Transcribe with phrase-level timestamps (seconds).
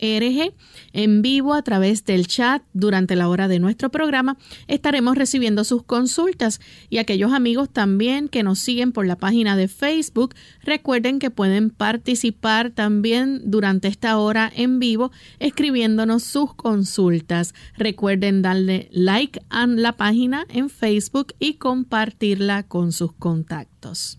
[0.93, 4.37] en vivo a través del chat durante la hora de nuestro programa.
[4.67, 9.69] Estaremos recibiendo sus consultas y aquellos amigos también que nos siguen por la página de
[9.69, 17.55] Facebook, recuerden que pueden participar también durante esta hora en vivo escribiéndonos sus consultas.
[17.77, 24.19] Recuerden darle like a la página en Facebook y compartirla con sus contactos.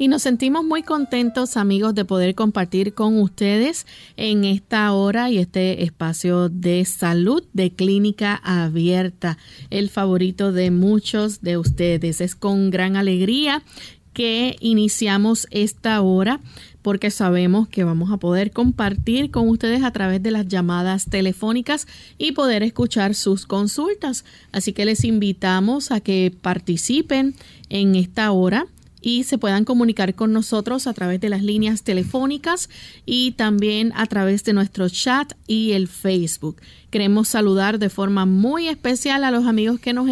[0.00, 3.84] Y nos sentimos muy contentos, amigos, de poder compartir con ustedes
[4.16, 9.38] en esta hora y este espacio de salud de clínica abierta,
[9.70, 12.20] el favorito de muchos de ustedes.
[12.20, 13.64] Es con gran alegría
[14.12, 16.40] que iniciamos esta hora
[16.82, 21.88] porque sabemos que vamos a poder compartir con ustedes a través de las llamadas telefónicas
[22.18, 24.24] y poder escuchar sus consultas.
[24.52, 27.34] Así que les invitamos a que participen
[27.68, 28.68] en esta hora
[29.08, 32.68] y se puedan comunicar con nosotros a través de las líneas telefónicas
[33.06, 36.60] y también a través de nuestro chat y el Facebook.
[36.90, 40.10] Queremos saludar de forma muy especial a los amigos que nos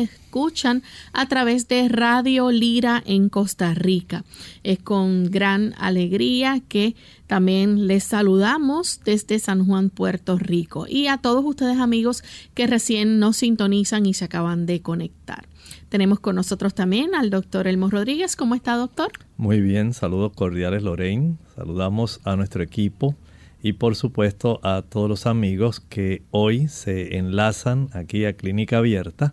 [1.12, 4.24] a través de Radio Lira en Costa Rica.
[4.64, 6.94] Es con gran alegría que
[7.26, 12.22] también les saludamos desde San Juan, Puerto Rico y a todos ustedes amigos
[12.54, 15.48] que recién nos sintonizan y se acaban de conectar.
[15.88, 18.36] Tenemos con nosotros también al doctor Elmo Rodríguez.
[18.36, 19.12] ¿Cómo está, doctor?
[19.38, 21.36] Muy bien, saludos cordiales, Lorraine.
[21.54, 23.14] Saludamos a nuestro equipo
[23.62, 29.32] y por supuesto a todos los amigos que hoy se enlazan aquí a Clínica Abierta.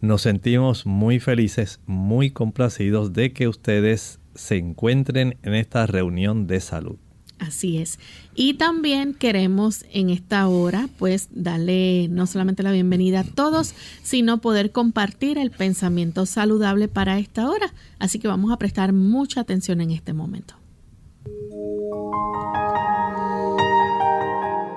[0.00, 6.60] Nos sentimos muy felices, muy complacidos de que ustedes se encuentren en esta reunión de
[6.60, 6.96] salud.
[7.40, 7.98] Así es.
[8.34, 14.40] Y también queremos en esta hora, pues, darle no solamente la bienvenida a todos, sino
[14.40, 17.72] poder compartir el pensamiento saludable para esta hora.
[17.98, 20.54] Así que vamos a prestar mucha atención en este momento.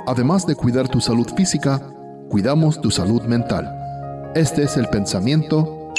[0.08, 1.80] Además de cuidar tu salud física,
[2.30, 3.81] cuidamos tu salud mental.
[4.34, 5.92] Este es el pensamiento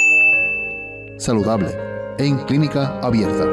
[1.18, 1.68] saludable
[2.16, 3.44] en clínica abierta.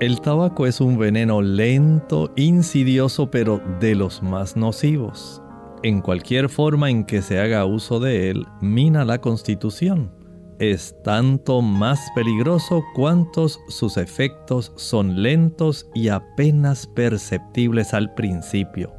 [0.00, 5.40] El tabaco es un veneno lento, insidioso, pero de los más nocivos.
[5.84, 10.10] En cualquier forma en que se haga uso de él, mina la constitución.
[10.58, 18.92] Es tanto más peligroso cuantos sus efectos son lentos y apenas perceptibles al principio.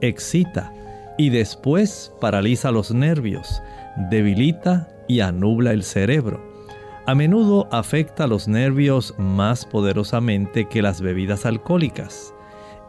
[0.00, 0.72] Excita
[1.18, 3.62] y después paraliza los nervios,
[4.10, 6.54] debilita y anubla el cerebro
[7.06, 12.32] a menudo afecta los nervios más poderosamente que las bebidas alcohólicas.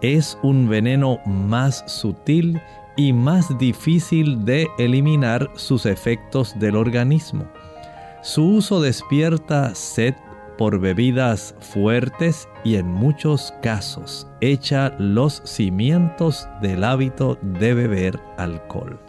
[0.01, 2.61] Es un veneno más sutil
[2.95, 7.45] y más difícil de eliminar sus efectos del organismo.
[8.21, 10.15] Su uso despierta sed,
[10.57, 18.99] por bebidas fuertes y en muchos casos echa los cimientos del hábito de beber alcohol.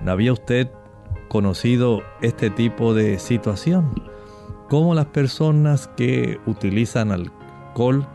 [0.00, 0.68] ¿No había usted
[1.28, 3.92] conocido este tipo de situación?
[4.68, 8.06] Cómo las personas que utilizan alcohol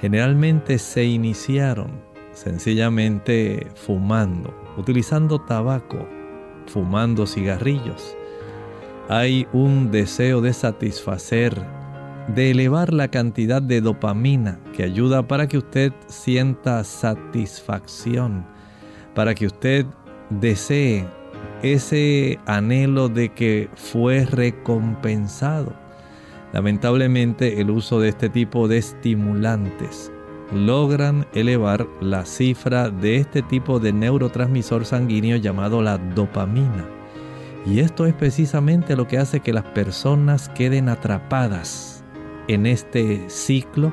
[0.00, 2.02] generalmente se iniciaron
[2.32, 6.08] sencillamente fumando, utilizando tabaco,
[6.66, 8.16] fumando cigarrillos.
[9.08, 11.60] Hay un deseo de satisfacer,
[12.28, 18.46] de elevar la cantidad de dopamina que ayuda para que usted sienta satisfacción,
[19.14, 19.86] para que usted
[20.30, 21.04] desee
[21.62, 25.74] ese anhelo de que fue recompensado.
[26.52, 30.12] Lamentablemente el uso de este tipo de estimulantes
[30.54, 37.01] logran elevar la cifra de este tipo de neurotransmisor sanguíneo llamado la dopamina.
[37.64, 42.04] Y esto es precisamente lo que hace que las personas queden atrapadas
[42.48, 43.92] en este ciclo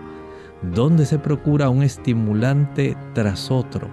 [0.62, 3.88] donde se procura un estimulante tras otro,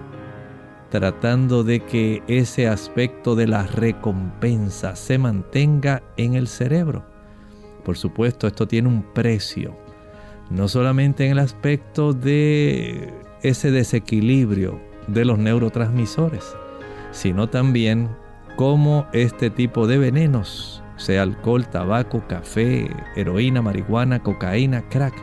[0.89, 7.05] tratando de que ese aspecto de la recompensa se mantenga en el cerebro.
[7.85, 9.77] Por supuesto, esto tiene un precio
[10.49, 13.13] no solamente en el aspecto de
[13.43, 16.55] ese desequilibrio de los neurotransmisores,
[17.11, 18.09] sino también
[18.57, 25.13] cómo este tipo de venenos, sea alcohol, tabaco, café, heroína, marihuana, cocaína, crack,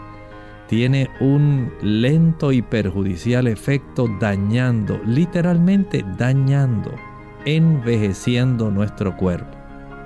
[0.68, 6.94] tiene un lento y perjudicial efecto dañando, literalmente dañando,
[7.44, 9.58] envejeciendo nuestro cuerpo.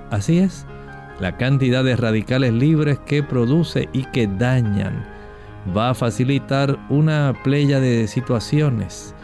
[0.09, 0.65] Así es,
[1.19, 5.05] la cantidad de radicales libres que produce y que dañan
[5.75, 9.15] va a facilitar una playa de situaciones,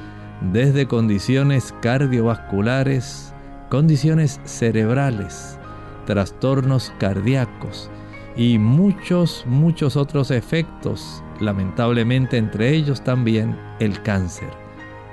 [0.52, 3.35] desde condiciones cardiovasculares,
[3.70, 5.60] condiciones cerebrales,
[6.06, 7.90] trastornos cardíacos
[8.36, 14.50] y muchos, muchos otros efectos, lamentablemente entre ellos también el cáncer.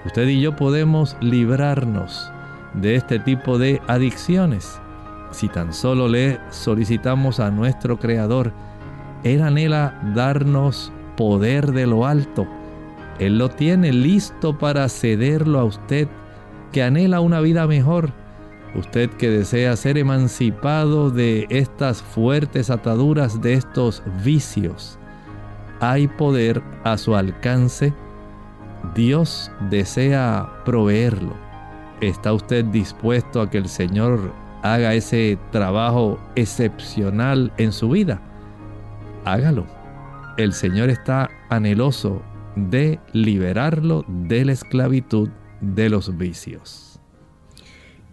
[0.04, 2.31] Usted y yo podemos librarnos
[2.75, 4.81] de este tipo de adicciones
[5.32, 8.52] si tan solo le solicitamos a nuestro Creador,
[9.25, 12.46] Él anhela darnos poder de lo alto.
[13.19, 16.08] Él lo tiene listo para cederlo a usted,
[16.70, 18.12] que anhela una vida mejor.
[18.75, 24.99] Usted que desea ser emancipado de estas fuertes ataduras, de estos vicios.
[25.81, 27.93] Hay poder a su alcance.
[28.95, 31.35] Dios desea proveerlo.
[32.01, 34.33] ¿Está usted dispuesto a que el Señor
[34.63, 38.21] haga ese trabajo excepcional en su vida,
[39.25, 39.67] hágalo.
[40.39, 42.23] El Señor está anheloso
[42.57, 45.29] de liberarlo de la esclavitud
[45.61, 46.92] de los vicios.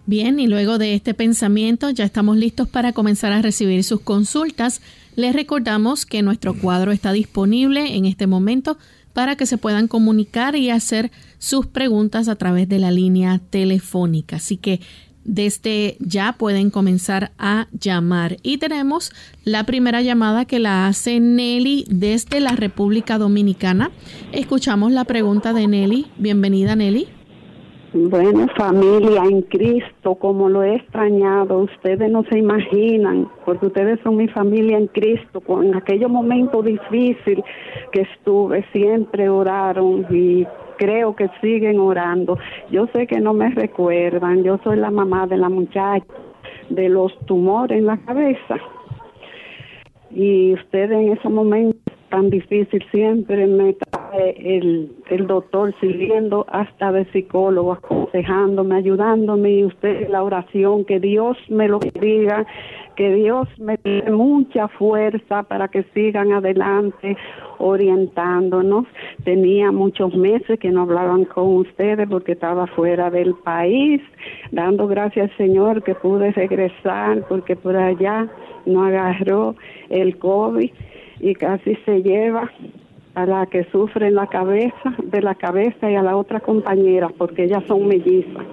[0.09, 4.81] Bien, y luego de este pensamiento ya estamos listos para comenzar a recibir sus consultas.
[5.15, 8.79] Les recordamos que nuestro cuadro está disponible en este momento
[9.13, 14.37] para que se puedan comunicar y hacer sus preguntas a través de la línea telefónica.
[14.37, 14.81] Así que
[15.25, 18.37] desde ya pueden comenzar a llamar.
[18.41, 19.11] Y tenemos
[19.43, 23.91] la primera llamada que la hace Nelly desde la República Dominicana.
[24.31, 26.07] Escuchamos la pregunta de Nelly.
[26.17, 27.18] Bienvenida Nelly.
[27.91, 34.17] Bueno, familia en Cristo, como lo he extrañado, ustedes no se imaginan, porque ustedes son
[34.17, 35.41] mi familia en Cristo.
[35.63, 37.43] En aquellos momentos difíciles
[37.91, 40.45] que estuve, siempre oraron y
[40.77, 42.37] creo que siguen orando.
[42.69, 46.05] Yo sé que no me recuerdan, yo soy la mamá de la muchacha
[46.69, 48.57] de los tumores en la cabeza.
[50.11, 51.79] Y usted en ese momento
[52.09, 53.75] tan difícil siempre me
[54.17, 61.37] el, el doctor siguiendo hasta de psicólogo, aconsejándome, ayudándome y usted la oración, que Dios
[61.49, 62.45] me lo diga
[62.99, 67.15] que Dios me dé mucha fuerza para que sigan adelante
[67.57, 68.87] orientándonos.
[69.23, 74.01] Tenía muchos meses que no hablaban con ustedes porque estaba fuera del país,
[74.51, 78.27] dando gracias al Señor que pude regresar porque por allá
[78.65, 79.55] no agarró
[79.89, 80.69] el COVID
[81.21, 82.51] y casi se lleva
[83.23, 87.09] a la que sufre en la cabeza, de la cabeza y a la otra compañera
[87.17, 88.45] porque ellas son mellizas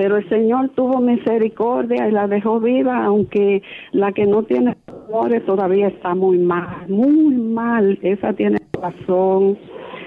[0.00, 5.44] pero el Señor tuvo misericordia y la dejó viva, aunque la que no tiene tumores
[5.44, 7.98] todavía está muy mal, muy mal.
[8.00, 9.58] Esa tiene corazón,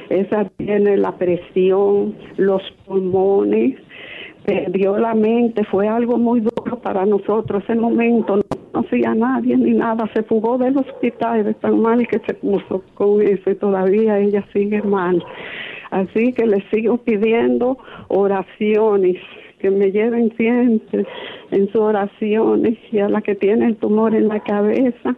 [0.10, 3.76] esa tiene la presión, los pulmones,
[4.46, 8.38] perdió la mente, fue algo muy duro para nosotros ese momento.
[8.38, 12.34] No conocía a nadie ni nada, se fugó del hospital de tan mal que se
[12.34, 15.24] puso con eso y todavía ella sigue mal.
[15.92, 19.18] Así que le sigo pidiendo oraciones
[19.60, 21.06] que me lleven siempre
[21.52, 25.16] en sus oraciones y a la que tiene el tumor en la cabeza,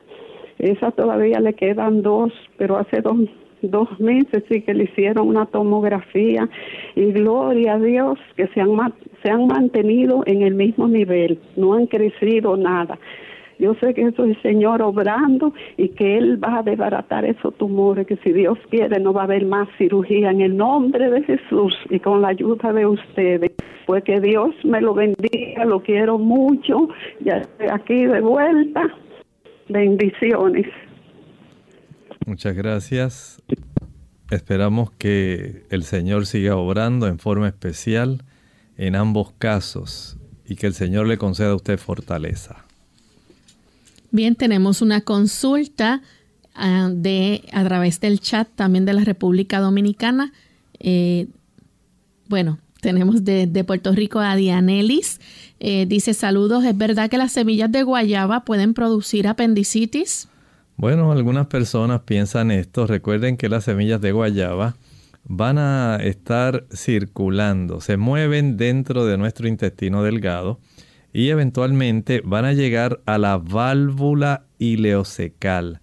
[0.60, 3.18] Esa todavía le quedan dos, pero hace dos,
[3.72, 6.50] dos meses sí que le hicieron una tomografía
[6.96, 8.70] y gloria a Dios que se han,
[9.24, 12.98] se han mantenido en el mismo nivel, no han crecido nada.
[13.58, 17.56] Yo sé que eso es el Señor obrando y que Él va a desbaratar esos
[17.56, 21.24] tumores, que si Dios quiere no va a haber más cirugía en el nombre de
[21.24, 23.52] Jesús y con la ayuda de ustedes.
[23.86, 26.90] Pues que Dios me lo bendiga, lo quiero mucho,
[27.22, 28.94] ya estoy aquí de vuelta.
[29.70, 30.68] Bendiciones.
[32.26, 33.42] Muchas gracias.
[34.32, 38.24] Esperamos que el Señor siga obrando en forma especial
[38.78, 40.18] en ambos casos
[40.48, 42.66] y que el Señor le conceda a usted fortaleza.
[44.12, 46.02] Bien, tenemos una consulta
[46.56, 50.34] ah, de a través del chat también de la República Dominicana.
[50.80, 51.28] Eh,
[52.28, 55.20] bueno, tenemos de, Puerto Rico a Dianelis.
[55.60, 60.28] Eh, dice saludos, ¿es verdad que las semillas de guayaba pueden producir apendicitis?
[60.78, 62.86] Bueno, algunas personas piensan esto.
[62.86, 64.76] Recuerden que las semillas de guayaba
[65.24, 70.60] van a estar circulando, se mueven dentro de nuestro intestino delgado
[71.14, 75.80] y eventualmente van a llegar a la válvula ileocecal.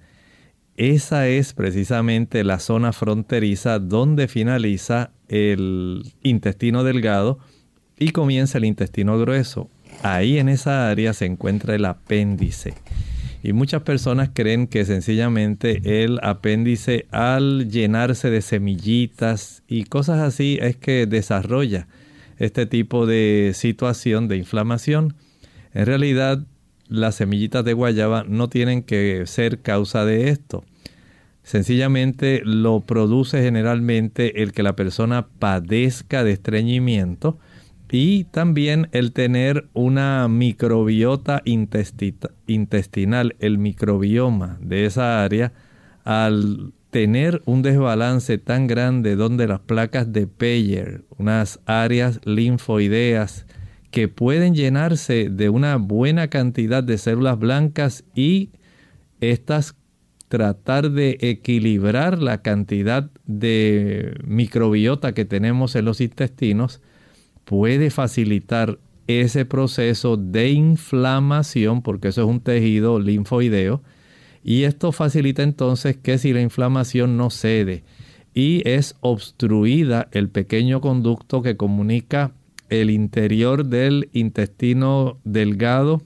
[0.76, 7.38] Esa es precisamente la zona fronteriza donde finaliza el intestino delgado
[7.98, 9.70] y comienza el intestino grueso.
[10.02, 12.74] Ahí en esa área se encuentra el apéndice.
[13.42, 20.58] Y muchas personas creen que sencillamente el apéndice al llenarse de semillitas y cosas así
[20.62, 21.88] es que desarrolla
[22.38, 25.16] este tipo de situación de inflamación.
[25.74, 26.44] En realidad,
[26.86, 30.64] las semillitas de guayaba no tienen que ser causa de esto.
[31.42, 37.38] Sencillamente lo produce generalmente el que la persona padezca de estreñimiento
[37.92, 45.52] y también el tener una microbiota intestinal, el microbioma de esa área,
[46.02, 53.44] al tener un desbalance tan grande donde las placas de Peyer, unas áreas linfoideas
[53.90, 58.48] que pueden llenarse de una buena cantidad de células blancas y
[59.20, 59.76] estas
[60.28, 66.80] tratar de equilibrar la cantidad de microbiota que tenemos en los intestinos,
[67.44, 73.82] puede facilitar ese proceso de inflamación, porque eso es un tejido linfoideo,
[74.44, 77.84] y esto facilita entonces que si la inflamación no cede
[78.34, 82.32] y es obstruida el pequeño conducto que comunica
[82.70, 86.02] el interior del intestino delgado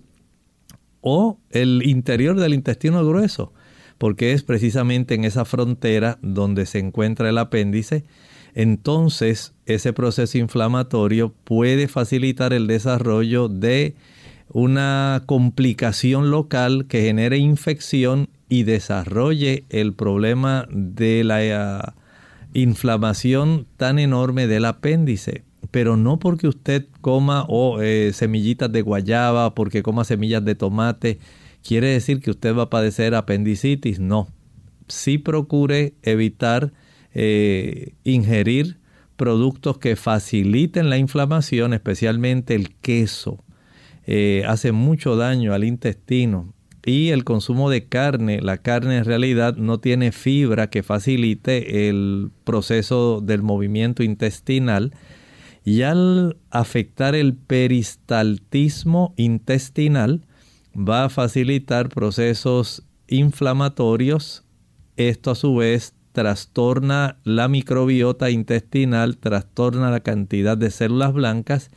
[1.00, 3.52] o el interior del intestino grueso,
[3.96, 8.04] porque es precisamente en esa frontera donde se encuentra el apéndice
[8.56, 13.94] entonces ese proceso inflamatorio puede facilitar el desarrollo de
[14.48, 21.92] una complicación local que genere infección y desarrolle el problema de la eh,
[22.54, 25.44] inflamación tan enorme del apéndice.
[25.70, 31.18] Pero no porque usted coma o eh, semillitas de guayaba, porque coma semillas de tomate,
[31.62, 34.00] quiere decir que usted va a padecer apendicitis.
[34.00, 34.28] No.
[34.88, 36.72] Sí procure evitar
[37.18, 38.76] eh, ingerir
[39.16, 43.42] productos que faciliten la inflamación, especialmente el queso.
[44.06, 46.52] Eh, hace mucho daño al intestino.
[46.84, 52.30] Y el consumo de carne, la carne en realidad no tiene fibra que facilite el
[52.44, 54.92] proceso del movimiento intestinal.
[55.64, 60.26] Y al afectar el peristaltismo intestinal,
[60.76, 64.44] va a facilitar procesos inflamatorios.
[64.96, 71.70] Esto a su vez trastorna la microbiota intestinal, trastorna la cantidad de células blancas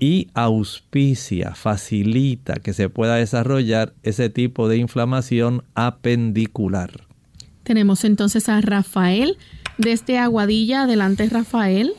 [0.00, 6.90] y auspicia, facilita que se pueda desarrollar ese tipo de inflamación apendicular.
[7.62, 9.36] Tenemos entonces a Rafael
[9.76, 10.82] desde Aguadilla.
[10.82, 11.92] Adelante, Rafael.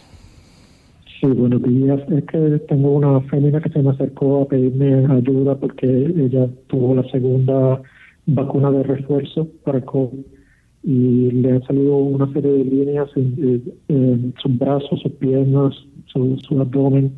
[1.21, 2.01] Sí, buenos días.
[2.11, 6.93] Es que tengo una fémina que se me acercó a pedirme ayuda porque ella tuvo
[6.95, 7.81] la segunda
[8.25, 10.38] vacuna de refuerzo para el COVID
[10.83, 15.75] y le han salido una serie de líneas en, sus brazos, sus piernas,
[16.07, 17.15] su, abdomen,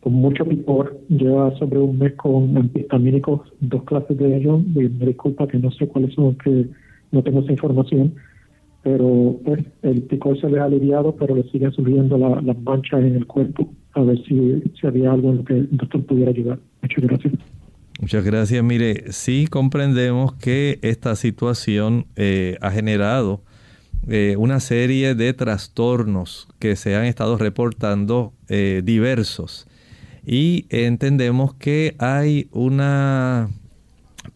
[0.00, 0.98] con mucho picor.
[1.08, 4.64] Lleva sobre un mes con antihistamínicos, dos clases de ellos.
[4.66, 6.66] me disculpa que no sé cuáles son, que
[7.10, 8.14] no tengo esa información.
[8.82, 13.14] Pero pues, el picor se le ha aliviado, pero le siguen subiendo las manchas en
[13.14, 13.72] el cuerpo.
[13.94, 16.58] A ver si, si había algo en lo que el doctor pudiera ayudar.
[16.80, 17.51] Muchas gracias.
[18.00, 18.64] Muchas gracias.
[18.64, 23.42] Mire, sí comprendemos que esta situación eh, ha generado
[24.08, 29.68] eh, una serie de trastornos que se han estado reportando eh, diversos
[30.26, 33.50] y entendemos que hay una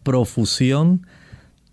[0.02, 1.06] profusión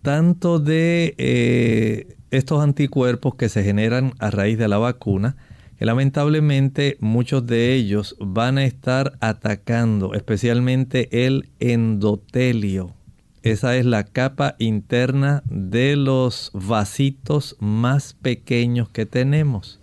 [0.02, 5.36] tanto de estos anticuerpos que se generan a raíz de la vacuna,
[5.78, 12.94] que lamentablemente muchos de ellos van a estar atacando especialmente el endotelio.
[13.42, 19.80] Esa es la capa interna de los vasitos más pequeños que tenemos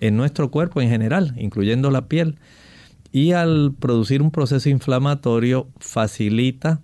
[0.00, 2.38] en nuestro cuerpo en general, incluyendo la piel.
[3.12, 6.80] Y al producir un proceso inflamatorio facilita,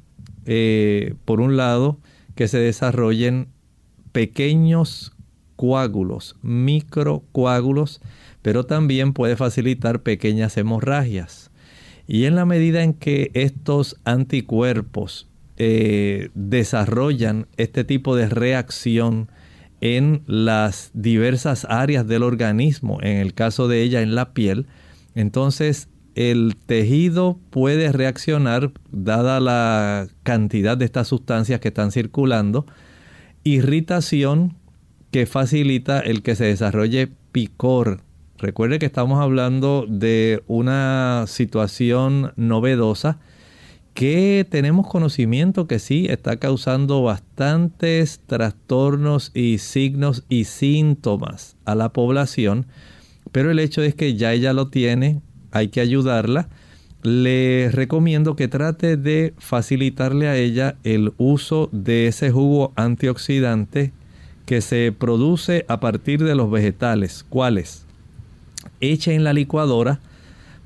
[0.47, 1.99] eh, por un lado,
[2.37, 3.49] que se desarrollen
[4.13, 5.13] pequeños
[5.57, 8.01] coágulos, microcoágulos,
[8.43, 11.51] pero también puede facilitar pequeñas hemorragias.
[12.07, 19.31] Y en la medida en que estos anticuerpos eh, desarrollan este tipo de reacción
[19.81, 24.67] en las diversas áreas del organismo, en el caso de ella en la piel,
[25.15, 32.67] entonces el tejido puede reaccionar, dada la cantidad de estas sustancias que están circulando,
[33.45, 34.57] irritación
[35.11, 38.03] que facilita el que se desarrolle picor.
[38.41, 43.19] Recuerde que estamos hablando de una situación novedosa
[43.93, 51.91] que tenemos conocimiento que sí está causando bastantes trastornos y signos y síntomas a la
[51.91, 52.65] población,
[53.31, 55.21] pero el hecho es que ya ella lo tiene,
[55.51, 56.49] hay que ayudarla.
[57.03, 63.93] Le recomiendo que trate de facilitarle a ella el uso de ese jugo antioxidante
[64.47, 67.25] que se produce a partir de los vegetales.
[67.29, 67.90] ¿Cuáles?
[68.81, 70.01] Eche en la licuadora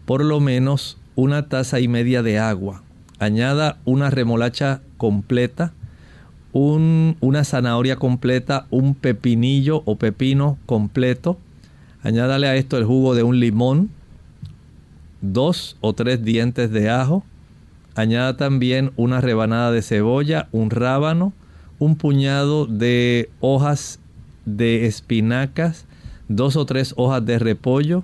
[0.04, 2.82] por lo menos una taza y media de agua.
[3.18, 5.72] Añada una remolacha completa,
[6.52, 11.38] una zanahoria completa, un pepinillo o pepino completo.
[12.02, 13.90] Añádale a esto el jugo de un limón,
[15.20, 17.24] dos o tres dientes de ajo.
[17.94, 21.32] Añada también una rebanada de cebolla, un rábano,
[21.78, 24.00] un puñado de hojas
[24.44, 25.86] de espinacas,
[26.28, 28.02] dos o tres hojas de repollo,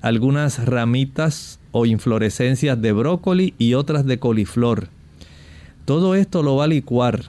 [0.00, 4.88] algunas ramitas o inflorescencias de brócoli y otras de coliflor.
[5.84, 7.24] Todo esto lo va a licuar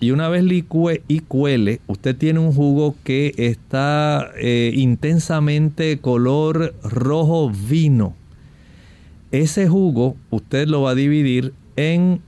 [0.00, 6.74] y una vez licue y cuele, usted tiene un jugo que está eh, intensamente color
[6.82, 8.14] rojo vino.
[9.30, 12.20] Ese jugo usted lo va a dividir en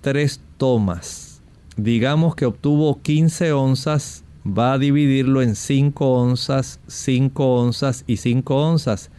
[0.00, 1.40] tres tomas.
[1.76, 8.56] Digamos que obtuvo 15 onzas, va a dividirlo en 5 onzas, 5 onzas y 5
[8.56, 9.10] onzas.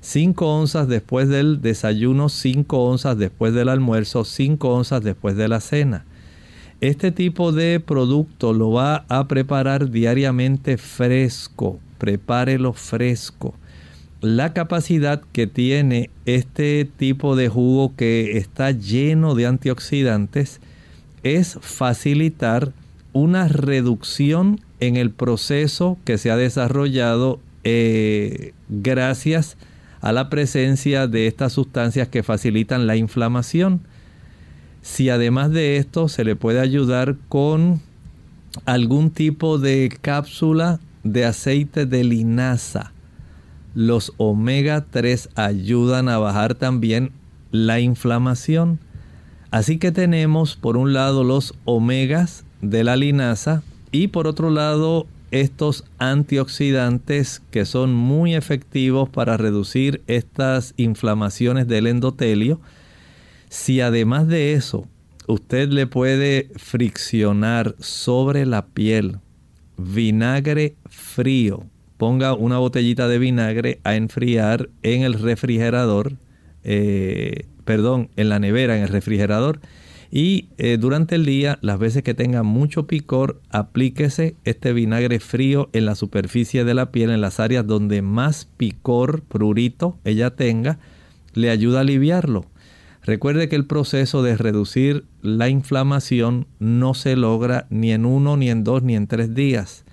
[0.00, 5.60] 5 onzas después del desayuno, 5 onzas después del almuerzo, 5 onzas después de la
[5.60, 6.04] cena.
[6.80, 11.80] Este tipo de producto lo va a preparar diariamente fresco.
[11.98, 13.54] Prepárelo fresco
[14.20, 20.60] la capacidad que tiene este tipo de jugo que está lleno de antioxidantes
[21.22, 22.72] es facilitar
[23.16, 29.56] una reducción en el proceso que se ha desarrollado eh, gracias
[30.02, 33.80] a la presencia de estas sustancias que facilitan la inflamación.
[34.82, 37.80] Si además de esto se le puede ayudar con
[38.66, 42.92] algún tipo de cápsula de aceite de linaza,
[43.74, 47.12] los omega 3 ayudan a bajar también
[47.50, 48.78] la inflamación.
[49.50, 55.06] Así que tenemos por un lado los omegas de la linaza y por otro lado
[55.30, 62.60] estos antioxidantes que son muy efectivos para reducir estas inflamaciones del endotelio.
[63.48, 64.86] Si además de eso
[65.26, 69.18] usted le puede friccionar sobre la piel
[69.76, 71.64] vinagre frío
[71.96, 76.14] ponga una botellita de vinagre a enfriar en el refrigerador,
[76.64, 79.60] eh, perdón, en la nevera, en el refrigerador.
[80.10, 85.68] Y eh, durante el día, las veces que tenga mucho picor, aplíquese este vinagre frío
[85.72, 90.78] en la superficie de la piel, en las áreas donde más picor, prurito ella tenga,
[91.34, 92.46] le ayuda a aliviarlo.
[93.02, 98.50] Recuerde que el proceso de reducir la inflamación no se logra ni en uno, ni
[98.50, 99.84] en dos, ni en tres días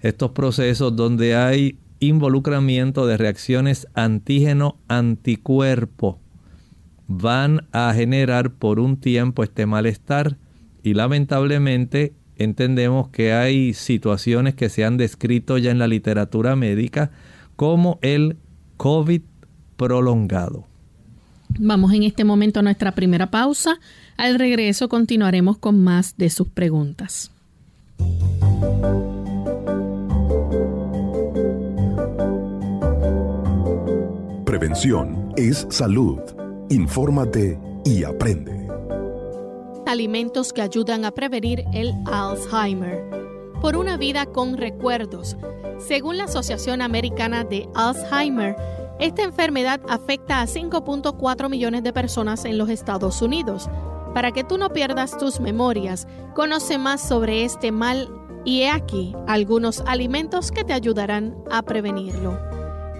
[0.00, 6.18] estos procesos donde hay involucramiento de reacciones antígeno-anticuerpo
[7.08, 10.36] van a generar por un tiempo este malestar
[10.82, 17.10] y lamentablemente entendemos que hay situaciones que se han descrito ya en la literatura médica
[17.56, 18.36] como el
[18.76, 19.22] COVID
[19.76, 20.64] prolongado.
[21.58, 23.80] Vamos en este momento a nuestra primera pausa.
[24.16, 27.32] Al regreso continuaremos con más de sus preguntas.
[34.44, 36.37] Prevención es salud.
[36.70, 38.68] Infórmate y aprende.
[39.86, 43.08] alimentos que ayudan a prevenir el Alzheimer.
[43.62, 45.34] Por una vida con recuerdos.
[45.78, 48.54] Según la Asociación Americana de Alzheimer,
[49.00, 53.70] esta enfermedad afecta a 5.4 millones de personas en los Estados Unidos.
[54.12, 58.10] Para que tú no pierdas tus memorias, conoce más sobre este mal
[58.44, 62.38] y he aquí algunos alimentos que te ayudarán a prevenirlo.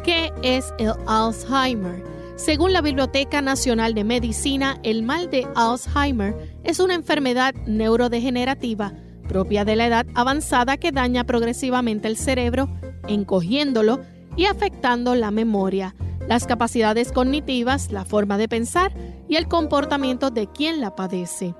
[0.04, 2.17] ¿Qué es el Alzheimer?
[2.38, 8.92] Según la Biblioteca Nacional de Medicina, el mal de Alzheimer es una enfermedad neurodegenerativa
[9.28, 12.68] propia de la edad avanzada que daña progresivamente el cerebro,
[13.08, 14.00] encogiéndolo
[14.36, 15.96] y afectando la memoria,
[16.28, 18.92] las capacidades cognitivas, la forma de pensar
[19.28, 21.56] y el comportamiento de quien la padece.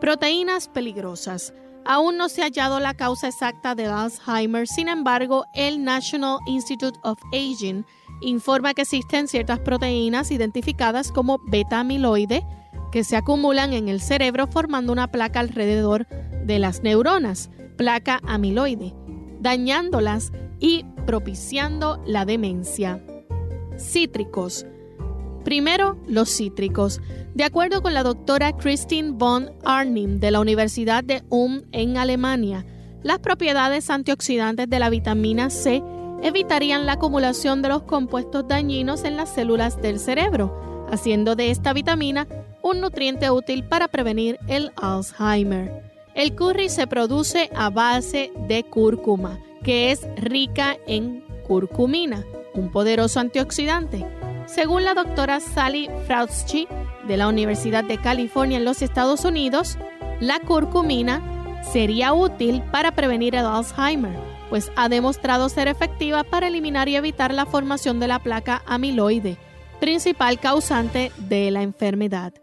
[0.00, 1.54] Proteínas peligrosas.
[1.86, 6.98] Aún no se ha hallado la causa exacta de Alzheimer, sin embargo, el National Institute
[7.04, 7.84] of Aging
[8.20, 12.44] informa que existen ciertas proteínas identificadas como beta-amiloide
[12.90, 16.06] que se acumulan en el cerebro formando una placa alrededor
[16.44, 18.94] de las neuronas, placa amiloide,
[19.40, 23.04] dañándolas y propiciando la demencia.
[23.78, 24.66] Cítricos.
[25.44, 27.00] Primero, los cítricos.
[27.34, 32.66] De acuerdo con la doctora Christine von Arnim de la Universidad de Ulm en Alemania,
[33.02, 35.82] las propiedades antioxidantes de la vitamina C
[36.22, 41.72] evitarían la acumulación de los compuestos dañinos en las células del cerebro, haciendo de esta
[41.72, 42.26] vitamina
[42.62, 45.82] un nutriente útil para prevenir el Alzheimer.
[46.14, 53.20] El curry se produce a base de cúrcuma que es rica en curcumina, un poderoso
[53.20, 54.06] antioxidante.
[54.46, 56.66] Según la doctora Sally Frautschi
[57.06, 59.76] de la Universidad de California en los Estados Unidos,
[60.20, 61.22] la curcumina
[61.72, 64.16] sería útil para prevenir el Alzheimer,
[64.50, 69.38] pues ha demostrado ser efectiva para eliminar y evitar la formación de la placa amiloide,
[69.80, 72.34] principal causante de la enfermedad.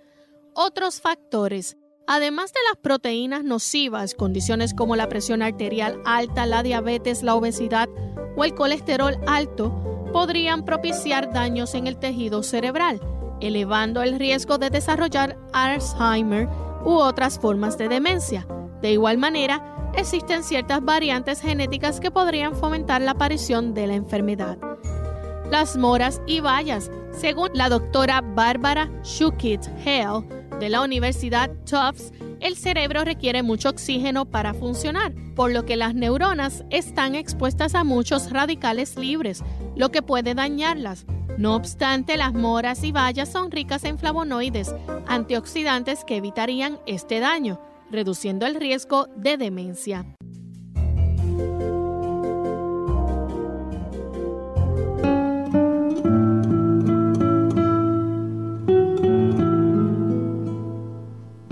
[0.55, 1.77] Otros factores
[2.09, 7.89] Además de las proteínas nocivas, condiciones como la presión arterial alta, la diabetes, la obesidad
[8.37, 13.01] o el colesterol alto podrían propiciar daños en el tejido cerebral,
[13.41, 16.47] elevando el riesgo de desarrollar Alzheimer
[16.85, 18.47] u otras formas de demencia.
[18.81, 24.57] De igual manera, existen ciertas variantes genéticas que podrían fomentar la aparición de la enfermedad.
[25.51, 30.25] Las moras y bayas, según la doctora Bárbara Shukit Hale,
[30.59, 35.95] de la Universidad Tufts, el cerebro requiere mucho oxígeno para funcionar, por lo que las
[35.95, 39.43] neuronas están expuestas a muchos radicales libres,
[39.75, 41.05] lo que puede dañarlas.
[41.37, 44.73] No obstante, las moras y bayas son ricas en flavonoides,
[45.07, 47.59] antioxidantes que evitarían este daño,
[47.91, 50.05] reduciendo el riesgo de demencia.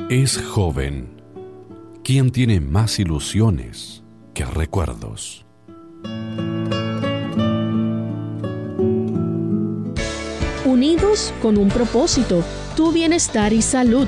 [0.09, 1.21] Es joven
[2.03, 5.45] quien tiene más ilusiones que recuerdos.
[10.63, 12.43] Unidos con un propósito,
[12.75, 14.07] tu bienestar y salud.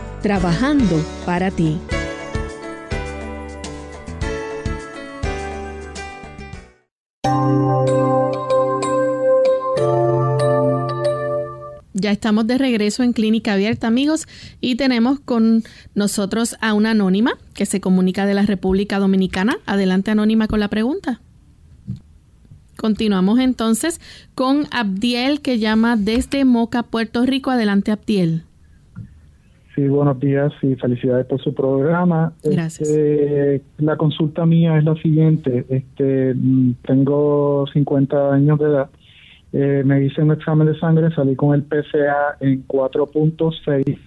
[0.21, 1.77] trabajando para ti.
[11.93, 14.27] Ya estamos de regreso en Clínica Abierta, amigos,
[14.59, 19.57] y tenemos con nosotros a una anónima que se comunica de la República Dominicana.
[19.67, 21.21] Adelante, anónima, con la pregunta.
[22.75, 24.01] Continuamos entonces
[24.33, 27.51] con Abdiel, que llama desde Moca, Puerto Rico.
[27.51, 28.45] Adelante, Abdiel.
[29.75, 32.33] Sí, buenos días y felicidades por su programa.
[32.43, 32.89] Gracias.
[32.89, 35.65] Este, la consulta mía es la siguiente.
[35.69, 38.89] Este, mm, tengo 50 años de edad
[39.53, 43.97] eh, me hice un examen de sangre, salí con el PCA en 4.6.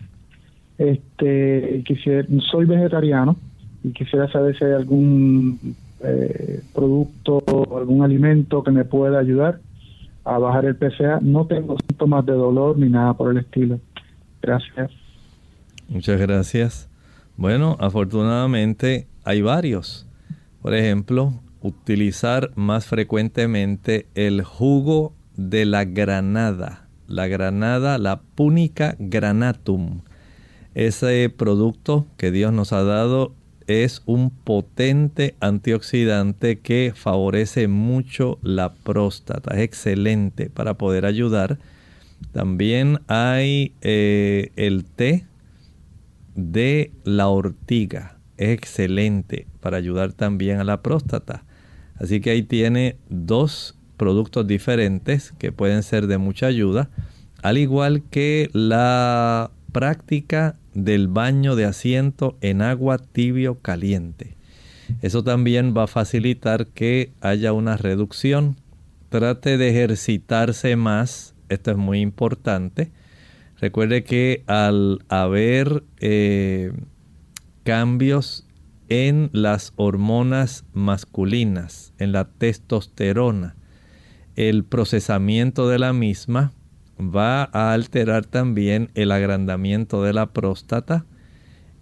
[0.78, 3.36] Este, quisiera, soy vegetariano
[3.82, 9.60] y quisiera saber si hay algún eh, producto o algún alimento que me pueda ayudar
[10.24, 11.20] a bajar el PCA.
[11.20, 13.78] No tengo síntomas de dolor ni nada por el estilo.
[14.40, 14.90] Gracias.
[15.88, 16.88] Muchas gracias.
[17.36, 20.06] Bueno, afortunadamente hay varios.
[20.62, 26.88] Por ejemplo, utilizar más frecuentemente el jugo de la granada.
[27.06, 30.00] La granada, la punica granatum.
[30.74, 33.34] Ese producto que Dios nos ha dado
[33.66, 39.54] es un potente antioxidante que favorece mucho la próstata.
[39.54, 41.58] Es excelente para poder ayudar.
[42.32, 45.26] También hay eh, el té
[46.34, 48.18] de la ortiga.
[48.36, 51.44] Es excelente para ayudar también a la próstata.
[51.96, 56.90] Así que ahí tiene dos productos diferentes que pueden ser de mucha ayuda.
[57.42, 64.36] Al igual que la práctica del baño de asiento en agua tibio caliente.
[65.02, 68.56] Eso también va a facilitar que haya una reducción.
[69.08, 72.90] Trate de ejercitarse más, esto es muy importante.
[73.60, 76.72] Recuerde que al haber eh,
[77.62, 78.46] cambios
[78.88, 83.56] en las hormonas masculinas, en la testosterona,
[84.36, 86.52] el procesamiento de la misma
[86.98, 91.06] va a alterar también el agrandamiento de la próstata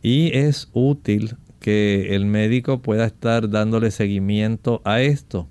[0.03, 5.49] y es útil que el médico pueda estar dándole seguimiento a esto.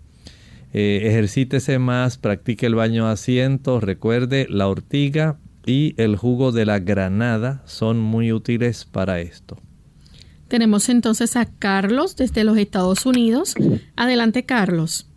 [0.73, 6.65] Eh, ejercítese más, practique el baño a asiento, recuerde la ortiga y el jugo de
[6.65, 9.57] la granada son muy útiles para esto.
[10.47, 13.55] Tenemos entonces a Carlos desde los Estados Unidos.
[13.95, 15.07] Adelante, Carlos.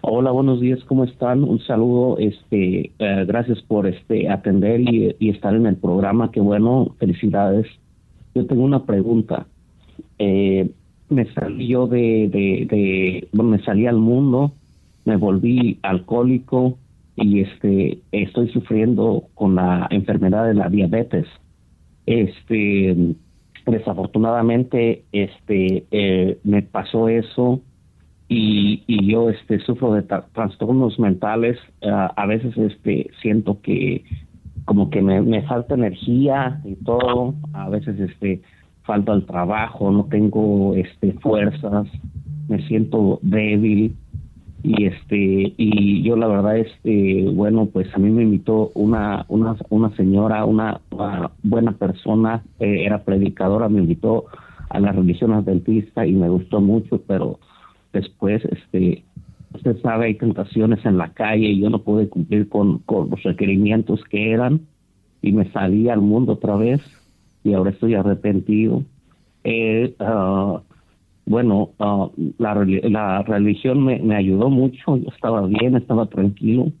[0.00, 1.44] Hola, buenos días, ¿cómo están?
[1.44, 6.94] Un saludo, este, eh, gracias por este atender y, estar en el programa, qué bueno,
[6.98, 7.66] felicidades.
[8.34, 9.46] Yo tengo una pregunta.
[10.18, 10.70] Eh,
[11.08, 14.52] me salí yo de, de, bueno, me salí al mundo,
[15.06, 16.76] me volví alcohólico
[17.16, 21.26] y este, estoy sufriendo con la enfermedad de la diabetes.
[22.06, 23.14] Este,
[23.66, 27.60] desafortunadamente, este, eh, me pasó eso
[28.28, 31.58] y, y yo este sufro de trastornos mentales.
[31.82, 34.04] Ah, a veces este siento que
[34.64, 37.34] como que me, me, falta energía y todo.
[37.52, 38.42] A veces este
[38.82, 41.86] falta el trabajo no tengo este fuerzas
[42.48, 43.96] me siento débil
[44.64, 49.56] y este y yo la verdad este bueno pues a mí me invitó una una
[49.68, 50.80] una señora una,
[51.42, 54.24] buena persona eh, era predicadora me invitó
[54.70, 57.38] a la religión adventista y me gustó mucho pero
[57.94, 59.02] después, este,
[59.54, 64.04] usted sabe, hay tentaciones en la calle y yo no pude cumplir con, los requerimientos
[64.10, 64.60] que eran
[65.22, 66.82] y me salí al mundo otra vez
[67.42, 68.82] y ahora estoy arrepentido.
[69.44, 70.60] Eh, ah,
[71.26, 72.08] bueno, ah,
[72.38, 76.72] la, la religión me, ayudó mucho, yo estaba bien, estaba tranquilo,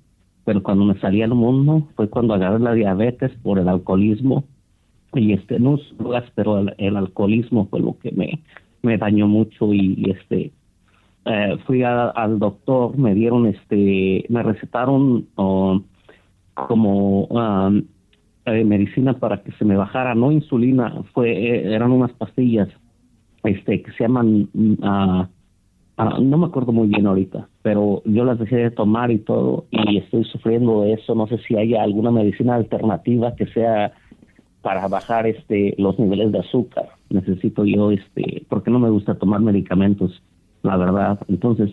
[0.44, 4.44] pero cuando me salí al mundo fue cuando agarré la diabetes por el alcoholismo.
[5.14, 5.78] Y este no
[6.34, 8.10] pero el, alcoholismo fue lo que
[8.82, 10.52] me dañó mucho y este
[11.26, 15.82] eh, fui al doctor, me dieron este, me recetaron um,
[16.52, 17.82] como um,
[18.44, 22.68] medicina para que se me bajara, no insulina, fue eh, eran unas pastillas
[23.44, 25.24] este que se llaman uh,
[25.96, 29.98] no me acuerdo muy bien ahorita, pero yo las dejé de tomar y todo y
[29.98, 33.92] estoy sufriendo de eso, no sé si hay alguna medicina alternativa que sea
[34.60, 36.88] para bajar este los niveles de azúcar.
[37.10, 40.20] Necesito yo este porque no me gusta tomar medicamentos
[40.64, 41.20] la verdad.
[41.28, 41.70] Entonces,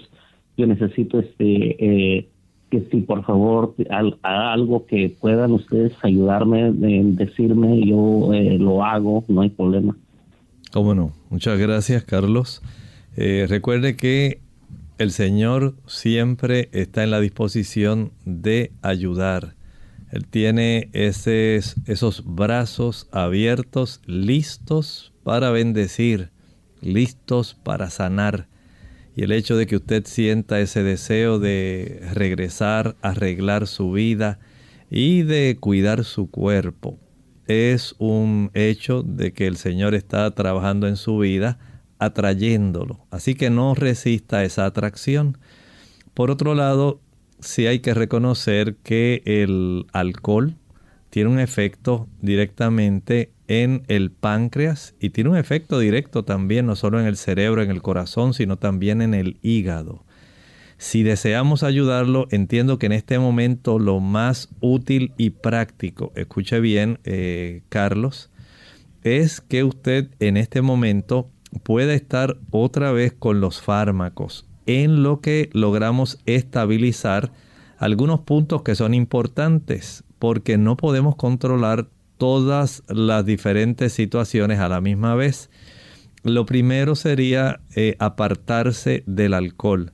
[0.57, 2.29] yo necesito este eh,
[2.69, 3.73] que si por favor
[4.21, 9.95] algo que puedan ustedes ayudarme, en decirme, yo eh, lo hago, no hay problema.
[10.71, 11.13] Cómo no.
[11.29, 12.62] Muchas gracias, Carlos.
[13.17, 14.39] Eh, recuerde que
[14.97, 19.55] el Señor siempre está en la disposición de ayudar.
[20.12, 26.29] Él tiene esos, esos brazos abiertos, listos para bendecir,
[26.79, 28.47] listos para sanar.
[29.13, 34.39] Y el hecho de que usted sienta ese deseo de regresar, arreglar su vida
[34.89, 36.97] y de cuidar su cuerpo
[37.51, 41.59] es un hecho de que el Señor está trabajando en su vida,
[41.99, 43.05] atrayéndolo.
[43.11, 45.37] Así que no resista esa atracción.
[46.13, 46.99] Por otro lado,
[47.39, 50.55] sí hay que reconocer que el alcohol
[51.09, 56.99] tiene un efecto directamente en el páncreas y tiene un efecto directo también no solo
[56.99, 60.05] en el cerebro, en el corazón, sino también en el hígado.
[60.82, 66.98] Si deseamos ayudarlo, entiendo que en este momento lo más útil y práctico, escuche bien
[67.04, 68.32] eh, Carlos,
[69.04, 71.30] es que usted en este momento
[71.62, 77.32] pueda estar otra vez con los fármacos en lo que logramos estabilizar
[77.78, 84.82] algunos puntos que son importantes porque no podemos controlar todas las diferentes situaciones a la
[84.82, 85.52] misma vez.
[86.24, 89.94] Lo primero sería eh, apartarse del alcohol.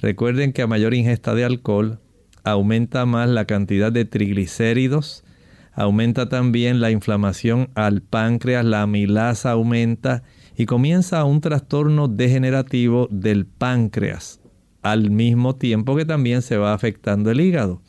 [0.00, 2.00] Recuerden que a mayor ingesta de alcohol
[2.44, 5.24] aumenta más la cantidad de triglicéridos,
[5.72, 10.22] aumenta también la inflamación al páncreas, la amilasa aumenta
[10.56, 14.40] y comienza un trastorno degenerativo del páncreas,
[14.82, 17.82] al mismo tiempo que también se va afectando el hígado.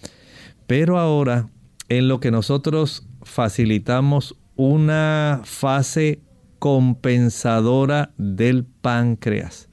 [0.66, 1.50] Pero ahora,
[1.88, 6.22] en lo que nosotros facilitamos una fase
[6.60, 9.70] compensadora del páncreas,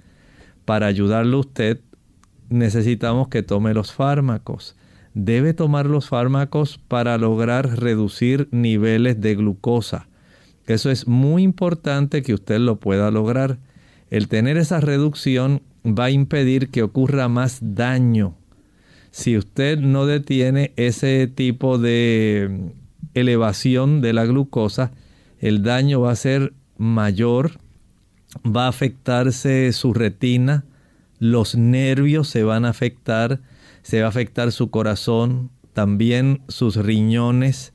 [0.64, 1.80] para ayudarle a usted
[2.54, 4.76] necesitamos que tome los fármacos
[5.14, 10.08] debe tomar los fármacos para lograr reducir niveles de glucosa.
[10.66, 13.58] Eso es muy importante que usted lo pueda lograr.
[14.10, 18.34] El tener esa reducción va a impedir que ocurra más daño.
[19.10, 22.72] Si usted no detiene ese tipo de
[23.14, 24.90] elevación de la glucosa,
[25.38, 27.60] el daño va a ser mayor,
[28.44, 30.64] va a afectarse su retina,
[31.24, 33.40] los nervios se van a afectar,
[33.80, 37.72] se va a afectar su corazón, también sus riñones.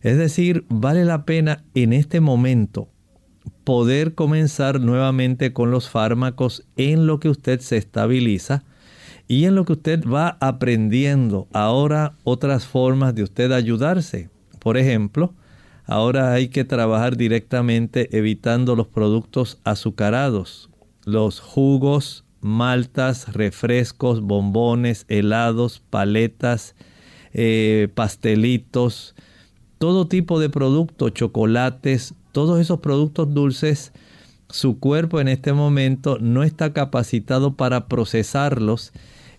[0.00, 2.88] Es decir, vale la pena en este momento
[3.62, 8.64] poder comenzar nuevamente con los fármacos en lo que usted se estabiliza
[9.28, 14.28] y en lo que usted va aprendiendo ahora otras formas de usted ayudarse.
[14.58, 15.34] Por ejemplo,
[15.86, 20.68] ahora hay que trabajar directamente evitando los productos azucarados,
[21.04, 26.74] los jugos, maltas, refrescos, bombones, helados, paletas,
[27.32, 29.14] eh, pastelitos,
[29.78, 33.92] todo tipo de productos, chocolates, todos esos productos dulces,
[34.50, 38.92] su cuerpo en este momento no está capacitado para procesarlos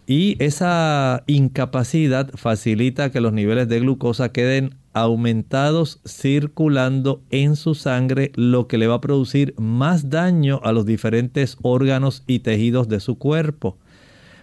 [0.05, 8.31] y esa incapacidad facilita que los niveles de glucosa queden aumentados circulando en su sangre,
[8.35, 12.99] lo que le va a producir más daño a los diferentes órganos y tejidos de
[12.99, 13.77] su cuerpo.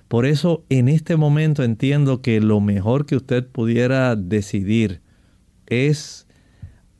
[0.09, 5.01] Por eso en este momento entiendo que lo mejor que usted pudiera decidir
[5.67, 6.27] es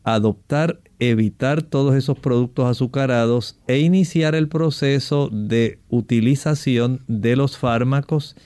[0.03, 8.37] adoptar, evitar todos esos productos azucarados e iniciar el proceso de utilización de los fármacos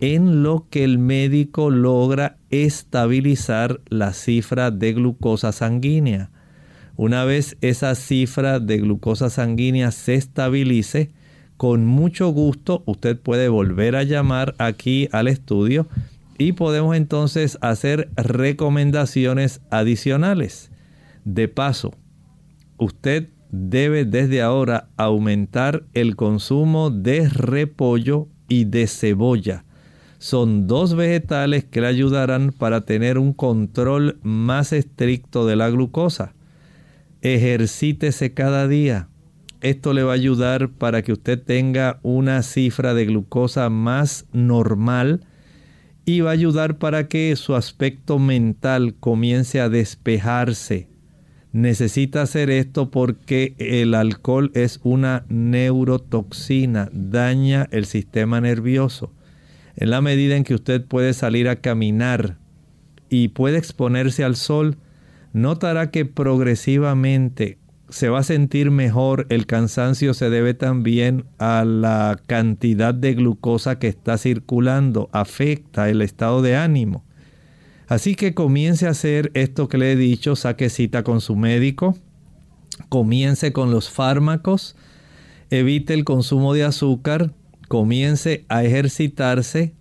[0.00, 6.30] en lo que el médico logra estabilizar la cifra de glucosa sanguínea.
[6.96, 11.10] Una vez esa cifra de glucosa sanguínea se estabilice,
[11.58, 15.86] con mucho gusto usted puede volver a llamar aquí al estudio
[16.38, 20.70] y podemos entonces hacer recomendaciones adicionales.
[21.26, 21.92] De paso,
[22.78, 29.64] usted debe desde ahora aumentar el consumo de repollo y de cebolla
[30.20, 36.34] son dos vegetales que le ayudarán para tener un control más estricto de la glucosa.
[37.22, 39.08] Ejercítese cada día.
[39.62, 45.24] Esto le va a ayudar para que usted tenga una cifra de glucosa más normal
[46.04, 50.88] y va a ayudar para que su aspecto mental comience a despejarse.
[51.52, 59.14] Necesita hacer esto porque el alcohol es una neurotoxina, daña el sistema nervioso.
[59.80, 62.36] En la medida en que usted puede salir a caminar
[63.08, 64.76] y puede exponerse al sol,
[65.32, 69.26] notará que progresivamente se va a sentir mejor.
[69.30, 76.02] El cansancio se debe también a la cantidad de glucosa que está circulando, afecta el
[76.02, 77.02] estado de ánimo.
[77.88, 81.96] Así que comience a hacer esto que le he dicho, saque cita con su médico,
[82.90, 84.76] comience con los fármacos,
[85.48, 87.32] evite el consumo de azúcar,
[87.70, 89.74] comience a ejercitarse,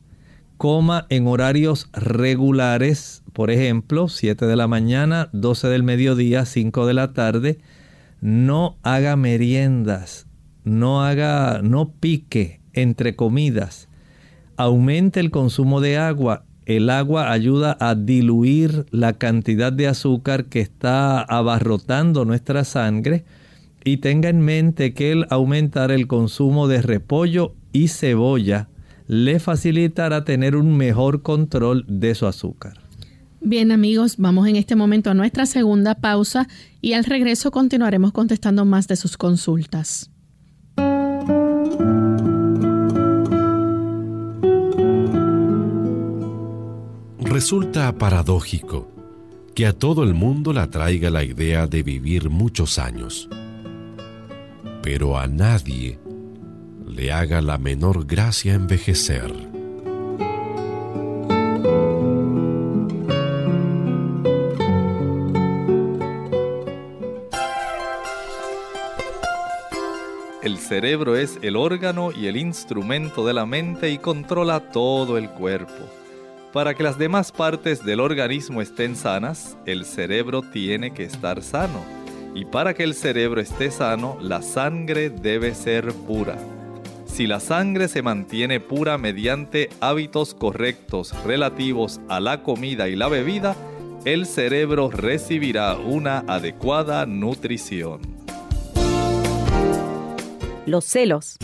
[0.58, 6.94] coma en horarios regulares, por ejemplo, 7 de la mañana, 12 del mediodía, 5 de
[6.94, 7.58] la tarde,
[8.22, 10.28] no haga meriendas,
[10.64, 13.90] no haga, no pique entre comidas,
[14.56, 16.46] aumente el consumo de agua.
[16.68, 23.26] El agua ayuda a diluir la cantidad de azúcar que está abarrotando nuestra sangre
[23.84, 28.70] y tenga en mente que el aumentar el consumo de repollo y cebolla
[29.08, 32.80] le facilitará tener un mejor control de su azúcar.
[33.42, 36.48] Bien amigos, vamos en este momento a nuestra segunda pausa
[36.82, 40.12] y al regreso continuaremos contestando más de sus consultas.
[47.20, 48.92] Resulta paradójico
[49.56, 53.30] que a todo el mundo le atraiga la idea de vivir muchos años,
[54.82, 56.00] pero a nadie
[56.90, 59.32] le haga la menor gracia envejecer.
[70.42, 75.30] El cerebro es el órgano y el instrumento de la mente y controla todo el
[75.30, 75.74] cuerpo.
[76.52, 81.84] Para que las demás partes del organismo estén sanas, el cerebro tiene que estar sano.
[82.34, 86.38] Y para que el cerebro esté sano, la sangre debe ser pura.
[87.12, 93.10] Si la sangre se mantiene pura mediante hábitos correctos relativos a la comida y la
[93.10, 93.58] bebida,
[94.06, 98.00] el cerebro recibirá una adecuada nutrición.
[100.66, 101.38] Los celos.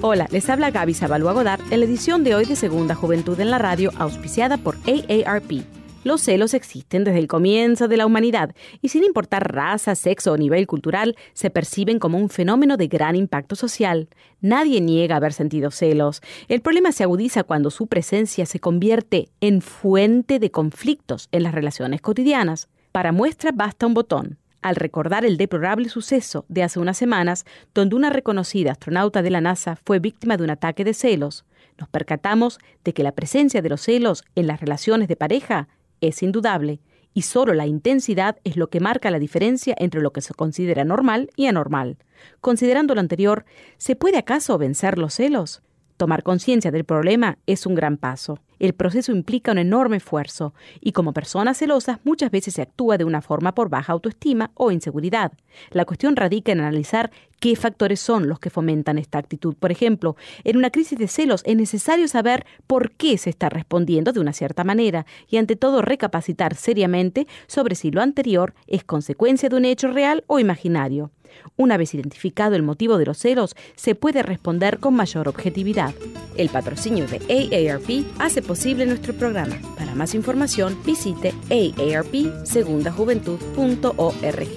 [0.00, 3.50] Hola, les habla Gaby Zabalúa Godard en la edición de hoy de Segunda Juventud en
[3.50, 5.81] la Radio, auspiciada por AARP.
[6.04, 10.36] Los celos existen desde el comienzo de la humanidad y sin importar raza, sexo o
[10.36, 14.08] nivel cultural, se perciben como un fenómeno de gran impacto social.
[14.40, 16.20] Nadie niega haber sentido celos.
[16.48, 21.54] El problema se agudiza cuando su presencia se convierte en fuente de conflictos en las
[21.54, 22.68] relaciones cotidianas.
[22.90, 24.38] Para muestra basta un botón.
[24.60, 27.44] Al recordar el deplorable suceso de hace unas semanas,
[27.74, 31.44] donde una reconocida astronauta de la NASA fue víctima de un ataque de celos,
[31.78, 35.68] nos percatamos de que la presencia de los celos en las relaciones de pareja
[36.02, 36.80] es indudable,
[37.14, 40.84] y solo la intensidad es lo que marca la diferencia entre lo que se considera
[40.84, 41.96] normal y anormal.
[42.40, 43.44] Considerando lo anterior,
[43.78, 45.62] ¿se puede acaso vencer los celos?
[45.96, 48.38] Tomar conciencia del problema es un gran paso.
[48.62, 53.04] El proceso implica un enorme esfuerzo y como personas celosas muchas veces se actúa de
[53.04, 55.32] una forma por baja autoestima o inseguridad.
[55.72, 57.10] La cuestión radica en analizar
[57.40, 59.56] qué factores son los que fomentan esta actitud.
[59.56, 64.12] Por ejemplo, en una crisis de celos es necesario saber por qué se está respondiendo
[64.12, 69.48] de una cierta manera y ante todo recapacitar seriamente sobre si lo anterior es consecuencia
[69.48, 71.10] de un hecho real o imaginario.
[71.56, 75.94] Una vez identificado el motivo de los celos, se puede responder con mayor objetividad.
[76.36, 79.56] El patrocinio de AARP hace posible nuestro programa.
[79.76, 84.48] Para más información, visite aarpsegundajuventud.org.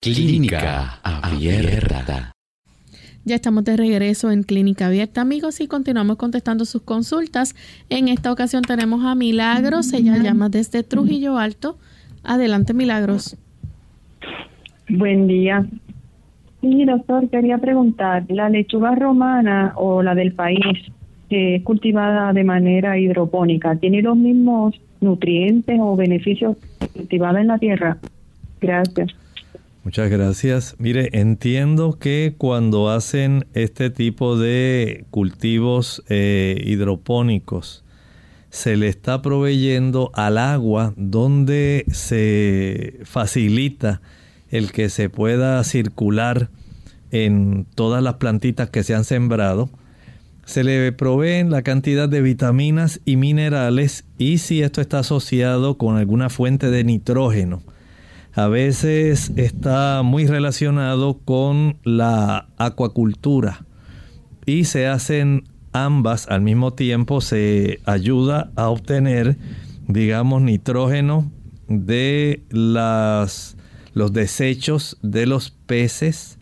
[0.00, 2.32] Clínica Abierta.
[3.24, 7.56] Ya estamos de regreso en Clínica Abierta, amigos, y continuamos contestando sus consultas.
[7.88, 11.76] En esta ocasión tenemos a Milagros, ella llama desde Trujillo Alto.
[12.22, 13.36] Adelante, Milagros.
[14.88, 15.66] Buen día.
[16.60, 20.78] Sí, doctor, quería preguntar, ¿la lechuga romana o la del país,
[21.28, 26.56] que es cultivada de manera hidropónica, tiene los mismos nutrientes o beneficios
[26.94, 27.98] cultivada en la tierra?
[28.60, 29.10] Gracias.
[29.84, 30.74] Muchas gracias.
[30.78, 37.84] Mire, entiendo que cuando hacen este tipo de cultivos eh, hidropónicos,
[38.48, 44.00] se le está proveyendo al agua donde se facilita
[44.50, 46.50] el que se pueda circular
[47.10, 49.70] en todas las plantitas que se han sembrado.
[50.44, 55.96] Se le proveen la cantidad de vitaminas y minerales y si esto está asociado con
[55.96, 57.62] alguna fuente de nitrógeno.
[58.32, 63.64] A veces está muy relacionado con la acuacultura
[64.44, 67.20] y se hacen ambas al mismo tiempo.
[67.20, 69.36] Se ayuda a obtener,
[69.88, 71.32] digamos, nitrógeno
[71.66, 73.56] de las
[73.96, 76.36] los desechos de los peces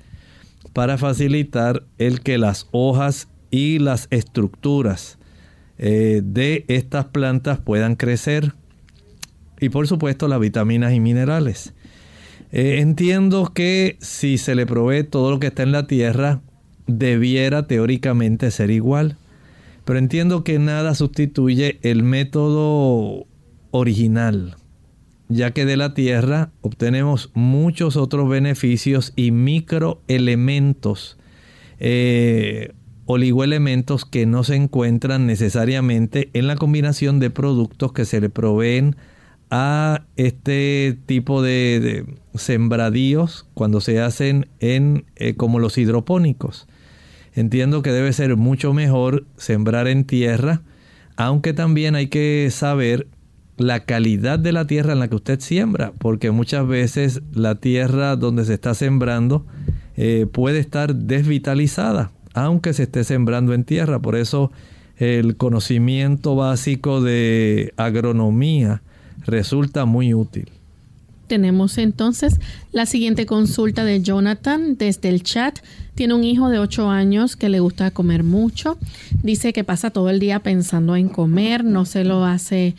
[0.73, 5.19] para facilitar el que las hojas y las estructuras
[5.79, 8.55] eh, de estas plantas puedan crecer
[9.61, 11.75] y por supuesto las vitaminas y minerales.
[12.51, 16.41] Eh, entiendo que si se le provee todo lo que está en la tierra,
[16.89, 19.17] debiera teóricamente ser igual.
[19.85, 23.29] Pero entiendo que nada sustituye el método
[23.71, 24.57] original
[25.29, 31.19] ya que de la Tierra obtenemos muchos otros beneficios y microelementos,
[31.79, 32.73] eh,
[33.07, 38.97] oligoelementos que no se encuentran necesariamente en la combinación de productos que se le proveen
[39.51, 46.67] a este tipo de, sembradíos cuando se hacen en eh, como los hidropónicos.
[47.35, 50.63] Entiendo que debe ser mucho mejor sembrar en tierra,
[51.17, 53.09] aunque también hay que saber
[53.57, 58.17] la calidad de la tierra en la que usted siembra, porque muchas veces la tierra
[58.17, 59.47] donde se está sembrando
[59.97, 64.01] eh, puede estar desvitalizada, aunque se esté sembrando en tierra.
[64.01, 64.51] Por eso
[64.97, 68.83] el conocimiento básico de agronomía
[69.27, 70.49] resulta muy útil.
[71.27, 72.39] Tenemos entonces
[72.71, 75.59] la siguiente consulta de Jonathan desde el chat.
[75.95, 78.77] Tiene un hijo de 8 años que le gusta comer mucho.
[79.23, 82.75] Dice que pasa todo el día pensando en comer, no se lo hace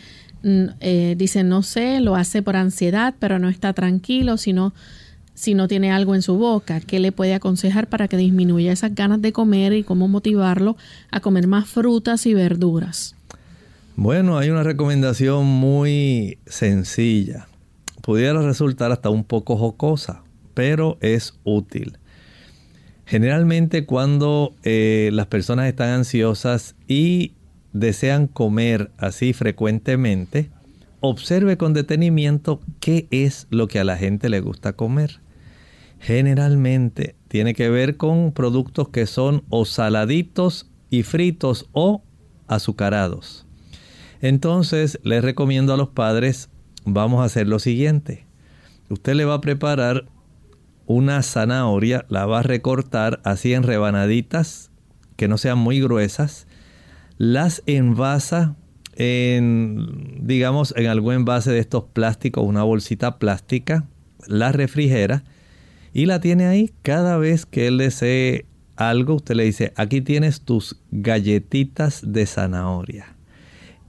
[0.46, 4.74] eh, dice, no sé, lo hace por ansiedad, pero no está tranquilo, sino
[5.34, 8.94] si no tiene algo en su boca, ¿qué le puede aconsejar para que disminuya esas
[8.94, 10.78] ganas de comer y cómo motivarlo
[11.12, 13.16] a comer más frutas y verduras?
[13.96, 17.48] Bueno, hay una recomendación muy sencilla.
[18.02, 20.22] Pudiera resultar hasta un poco jocosa,
[20.54, 21.98] pero es útil.
[23.06, 27.34] Generalmente cuando eh, las personas están ansiosas y
[27.76, 30.50] desean comer así frecuentemente,
[31.02, 35.20] observe con detenimiento qué es lo que a la gente le gusta comer.
[36.00, 42.02] Generalmente tiene que ver con productos que son o saladitos y fritos o
[42.48, 43.46] azucarados.
[44.22, 46.50] Entonces les recomiendo a los padres,
[46.86, 48.26] vamos a hacer lo siguiente.
[48.90, 50.06] Usted le va a preparar
[50.86, 54.72] una zanahoria, la va a recortar así en rebanaditas
[55.18, 56.48] que no sean muy gruesas,
[57.18, 58.56] las envasa
[58.96, 63.86] en, digamos, en algún envase de estos plásticos, una bolsita plástica,
[64.28, 65.24] la refrigera
[65.94, 66.74] y la tiene ahí.
[66.82, 68.46] Cada vez que él desee
[68.76, 73.16] algo, usted le dice, aquí tienes tus galletitas de zanahoria.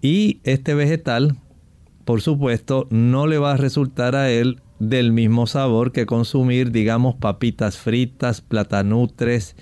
[0.02, 1.36] Y este vegetal,
[2.04, 7.16] por supuesto, no le va a resultar a él del mismo sabor que consumir, digamos,
[7.16, 9.56] papitas fritas, platanutres.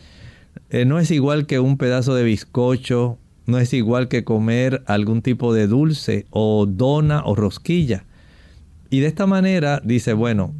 [0.70, 5.22] Eh, no es igual que un pedazo de bizcocho, no es igual que comer algún
[5.22, 8.04] tipo de dulce o dona o rosquilla.
[8.90, 10.54] Y de esta manera dice, bueno,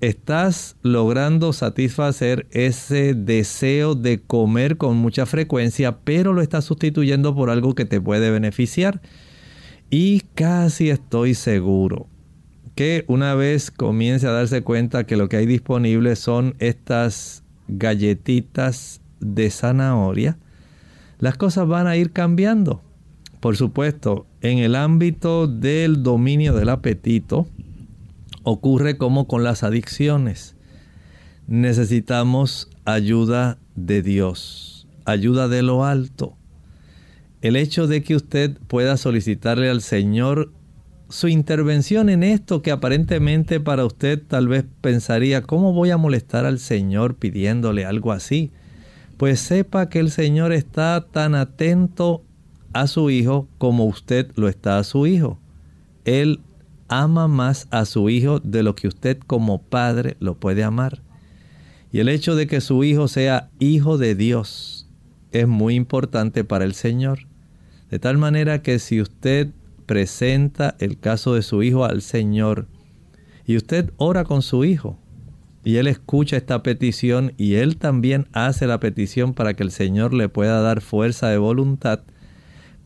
[0.00, 7.50] estás logrando satisfacer ese deseo de comer con mucha frecuencia, pero lo estás sustituyendo por
[7.50, 9.00] algo que te puede beneficiar.
[9.90, 12.08] Y casi estoy seguro
[12.74, 19.00] que una vez comience a darse cuenta que lo que hay disponible son estas galletitas
[19.20, 20.38] de zanahoria,
[21.18, 22.82] las cosas van a ir cambiando.
[23.40, 27.46] Por supuesto, en el ámbito del dominio del apetito,
[28.42, 30.54] ocurre como con las adicciones.
[31.46, 36.36] Necesitamos ayuda de Dios, ayuda de lo alto.
[37.42, 40.52] El hecho de que usted pueda solicitarle al Señor
[41.08, 46.46] su intervención en esto que aparentemente para usted tal vez pensaría, ¿cómo voy a molestar
[46.46, 48.50] al Señor pidiéndole algo así?
[49.16, 52.22] Pues sepa que el Señor está tan atento
[52.72, 55.38] a su hijo como usted lo está a su hijo.
[56.04, 56.40] Él
[56.88, 61.02] ama más a su hijo de lo que usted como padre lo puede amar.
[61.90, 64.86] Y el hecho de que su hijo sea hijo de Dios
[65.32, 67.20] es muy importante para el Señor.
[67.90, 69.48] De tal manera que si usted
[69.86, 72.66] presenta el caso de su hijo al Señor
[73.46, 74.98] y usted ora con su hijo
[75.66, 80.14] y él escucha esta petición y él también hace la petición para que el Señor
[80.14, 82.02] le pueda dar fuerza de voluntad,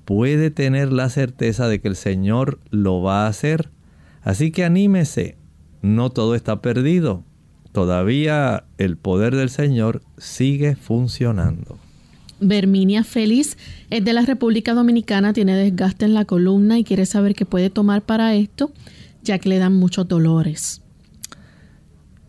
[0.06, 3.68] puede tener la certeza de que el Señor lo va a hacer.
[4.22, 5.36] Así que anímese,
[5.82, 7.22] no todo está perdido.
[7.72, 11.76] Todavía el poder del Señor sigue funcionando.
[12.40, 13.58] Berminia Feliz
[13.90, 17.68] es de la República Dominicana, tiene desgaste en la columna y quiere saber qué puede
[17.68, 18.72] tomar para esto,
[19.22, 20.80] ya que le dan muchos dolores.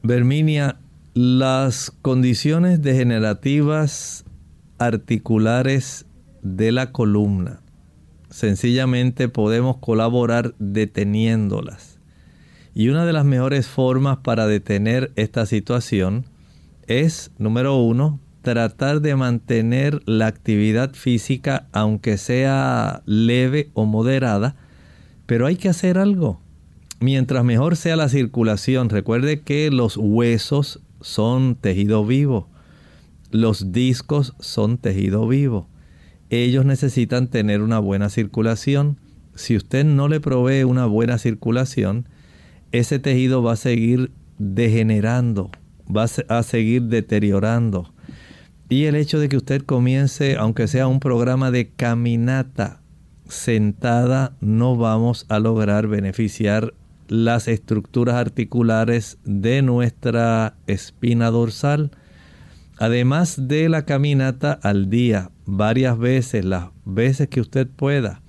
[0.04, 0.80] Berminia,
[1.14, 4.26] las condiciones degenerativas
[4.80, 6.08] articulares
[6.42, 7.62] de la columna,
[8.32, 12.00] sencillamente podemos colaborar deteniéndolas.
[12.74, 16.26] Y una de las mejores formas para detener esta situación
[16.88, 24.56] es, número uno, tratar de mantener la actividad física, aunque sea leve o moderada,
[25.28, 26.42] pero hay que hacer algo.
[27.02, 32.48] Mientras mejor sea la circulación, recuerde que los huesos son tejido vivo,
[33.32, 35.68] los discos son tejido vivo.
[36.30, 39.00] Ellos necesitan tener una buena circulación.
[39.36, 42.08] Si usted no le provee una buena circulación,
[42.72, 45.52] ese tejido va a seguir degenerando,
[45.94, 47.92] va a seguir deteriorando
[48.72, 52.80] y el hecho de que usted comience, aunque sea un programa de caminata
[53.28, 56.74] sentada, no vamos a lograr beneficiar
[57.12, 61.92] las estructuras articulares de nuestra espina dorsal.
[62.78, 68.22] Además de la caminata al día, varias veces, las veces que usted pueda,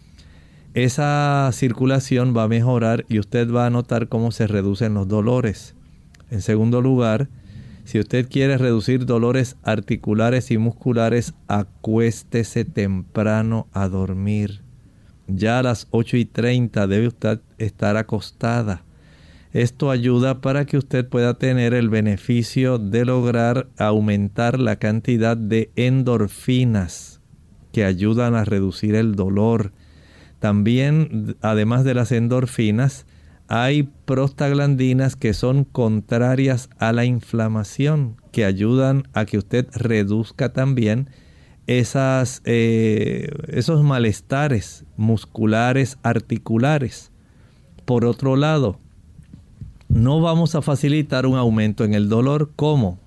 [0.74, 5.76] esa circulación va a mejorar y usted va a notar cómo se reducen los dolores.
[6.32, 7.28] En segundo lugar,
[7.84, 14.61] si usted quiere reducir dolores articulares y musculares, acuéstese temprano a dormir.
[15.34, 18.84] Ya a las 8 y 30 debe usted estar acostada.
[19.52, 25.70] Esto ayuda para que usted pueda tener el beneficio de lograr aumentar la cantidad de
[25.76, 27.20] endorfinas
[27.70, 29.72] que ayudan a reducir el dolor.
[30.38, 33.06] También, además de las endorfinas,
[33.48, 41.10] hay prostaglandinas que son contrarias a la inflamación, que ayudan a que usted reduzca también
[41.66, 47.10] esas, eh, esos malestares musculares, articulares.
[47.84, 48.78] Por otro lado,
[49.88, 52.50] no vamos a facilitar un aumento en el dolor.
[52.56, 52.98] ¿Cómo?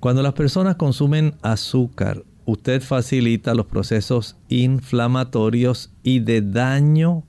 [0.00, 7.24] Cuando las personas consumen azúcar, usted facilita los procesos inflamatorios y de daño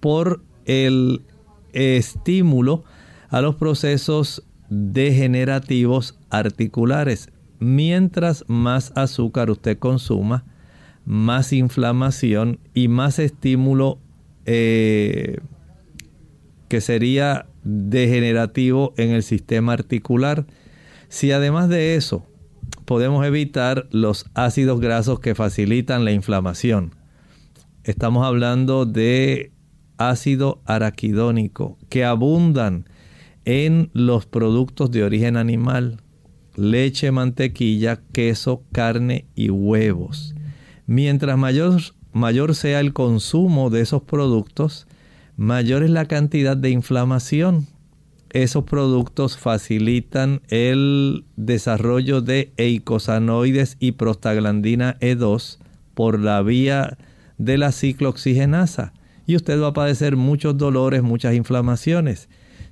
[0.00, 1.22] por el
[1.72, 2.84] estímulo
[3.30, 7.30] a los procesos degenerativos articulares.
[7.58, 10.44] Mientras más azúcar usted consuma,
[11.04, 13.98] más inflamación y más estímulo
[14.44, 15.38] eh,
[16.68, 20.46] que sería degenerativo en el sistema articular.
[21.08, 22.26] Si además de eso
[22.84, 26.94] podemos evitar los ácidos grasos que facilitan la inflamación,
[27.84, 29.52] estamos hablando de
[29.96, 32.86] ácido araquidónico que abundan
[33.44, 36.02] en los productos de origen animal,
[36.58, 40.34] leche, mantequilla, queso, carne y huevos.
[40.86, 41.80] Mientras mayor,
[42.12, 44.86] mayor sea el consumo de esos productos,
[45.36, 47.66] mayor es la cantidad de inflamación.
[48.30, 55.58] Esos productos facilitan el desarrollo de eicosanoides y prostaglandina E2
[55.94, 56.98] por la vía
[57.38, 58.92] de la ciclooxigenasa
[59.26, 62.28] y usted va a padecer muchos dolores, muchas inflamaciones.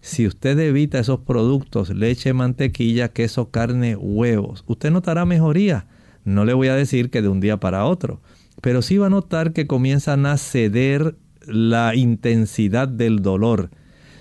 [0.06, 5.88] Si usted evita esos productos, leche, mantequilla, queso, carne, huevos, usted notará mejoría.
[6.22, 8.22] No le voy a decir que de un día para otro,
[8.62, 13.70] pero sí va a notar que comienzan a ceder la intensidad del dolor.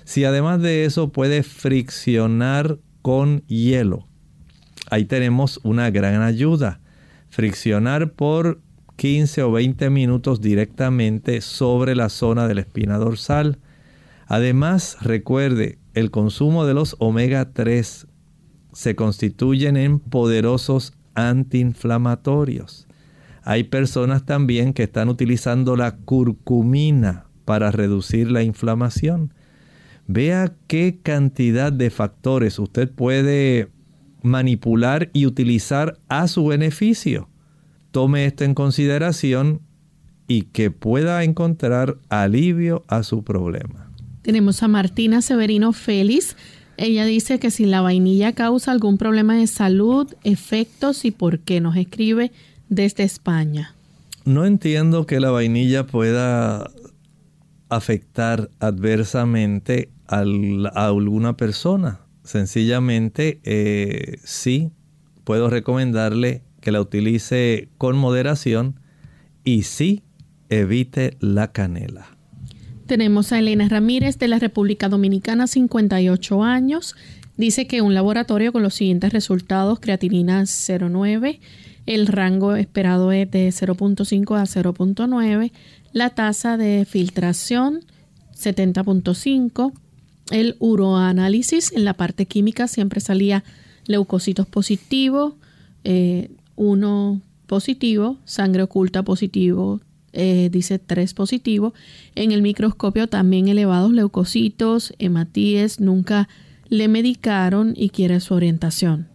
[0.05, 4.07] Si además de eso puede friccionar con hielo,
[4.89, 6.81] ahí tenemos una gran ayuda.
[7.29, 8.59] Friccionar por
[8.95, 13.59] 15 o 20 minutos directamente sobre la zona de la espina dorsal.
[14.28, 18.07] Además, recuerde, el consumo de los omega 3
[18.73, 22.88] se constituyen en poderosos antiinflamatorios.
[23.43, 29.34] Hay personas también que están utilizando la curcumina para reducir la inflamación.
[30.07, 33.69] Vea qué cantidad de factores usted puede
[34.23, 37.30] manipular y utilizar a su beneficio.
[37.91, 39.61] Tome esto en consideración
[40.28, 43.84] y que pueda encontrar alivio a su problema.
[44.26, 46.36] Tenemos a Martina Severino Félix.
[46.78, 51.61] Ella dice que si la vainilla causa algún problema de salud, efectos y por qué
[51.61, 52.32] nos escribe
[52.67, 53.76] desde España.
[54.26, 56.71] No entiendo que la vainilla pueda
[57.69, 60.23] afectar adversamente a
[60.88, 61.99] alguna persona.
[62.23, 64.71] Sencillamente, eh, sí,
[65.23, 68.80] puedo recomendarle que la utilice con moderación
[69.43, 70.01] y sí
[70.49, 72.14] evite la canela.
[72.86, 76.95] Tenemos a Elena Ramírez de la República Dominicana, 58 años.
[77.36, 81.39] Dice que un laboratorio con los siguientes resultados, creatinina 0,9,
[81.88, 85.51] el rango esperado es de 0.5 a 0.9.
[85.93, 87.81] La tasa de filtración
[88.36, 89.73] 70.5.
[90.29, 93.43] El uroanálisis en la parte química siempre salía
[93.88, 95.33] leucocitos positivos,
[95.83, 99.81] eh, 1 positivo, sangre oculta positivo,
[100.16, 101.74] eh, dice 3 positivo.
[102.16, 106.28] En el microscopio también elevados leucocitos, hematíes, nunca
[106.70, 109.07] le medicaron y quiere su orientación.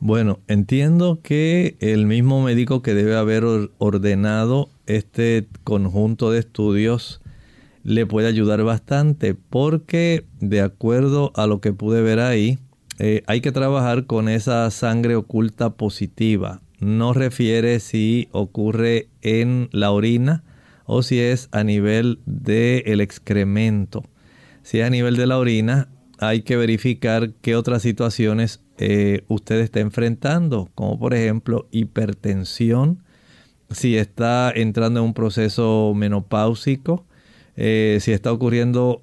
[0.00, 3.44] Bueno, entiendo que el mismo médico que debe haber
[3.78, 7.22] ordenado este conjunto de estudios
[7.84, 12.58] le puede ayudar bastante porque de acuerdo a lo que pude ver ahí,
[12.98, 16.60] eh, hay que trabajar con esa sangre oculta positiva.
[16.84, 20.44] No refiere si ocurre en la orina
[20.84, 24.04] o si es a nivel del excremento.
[24.62, 29.60] Si es a nivel de la orina, hay que verificar qué otras situaciones eh, usted
[29.60, 33.02] está enfrentando, como por ejemplo hipertensión,
[33.70, 37.06] si está entrando en un proceso menopáusico,
[37.56, 39.02] eh, si está ocurriendo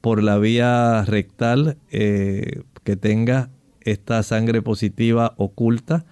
[0.00, 3.50] por la vía rectal eh, que tenga
[3.80, 6.06] esta sangre positiva oculta.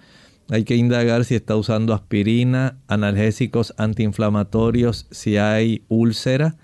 [0.49, 6.55] Hay que indagar si está usando aspirina, analgésicos antiinflamatorios, si hay úlcera,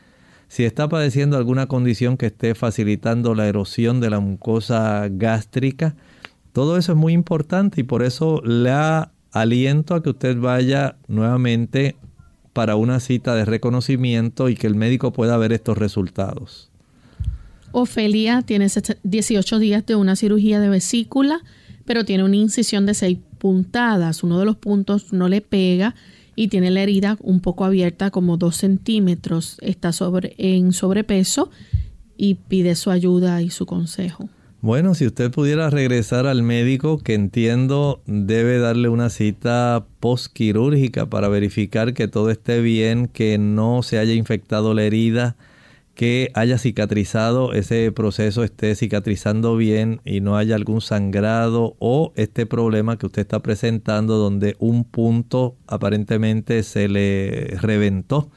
[0.47, 5.95] si está padeciendo alguna condición que esté facilitando la erosión de la mucosa gástrica
[6.53, 8.71] todo eso es muy importante y por eso le
[9.31, 11.95] aliento a que usted vaya nuevamente
[12.51, 16.69] para una cita de reconocimiento y que el médico pueda ver estos resultados.
[17.71, 18.67] Ofelia tiene
[19.03, 21.39] 18 días de una cirugía de vesícula,
[21.85, 24.23] pero tiene una incisión de 6 puntadas.
[24.23, 25.95] Uno de los puntos no le pega
[26.35, 29.57] y tiene la herida un poco abierta, como 2 centímetros.
[29.61, 31.49] Está sobre, en sobrepeso
[32.15, 34.29] y pide su ayuda y su consejo.
[34.61, 41.29] Bueno, si usted pudiera regresar al médico, que entiendo debe darle una cita postquirúrgica para
[41.29, 45.35] verificar que todo esté bien, que no se haya infectado la herida,
[46.01, 52.47] que haya cicatrizado, ese proceso esté cicatrizando bien y no haya algún sangrado o este
[52.47, 58.31] problema que usted está presentando donde un punto aparentemente se le reventó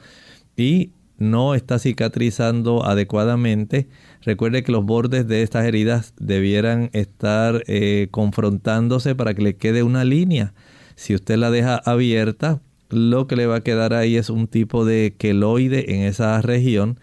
[0.55, 3.87] y no está cicatrizando adecuadamente.
[4.21, 9.81] Recuerde que los bordes de estas heridas debieran estar eh, confrontándose para que le quede
[9.81, 10.53] una línea.
[10.93, 12.61] Si usted la deja abierta,
[12.91, 16.99] lo que le va a quedar ahí es un tipo de queloide en esa región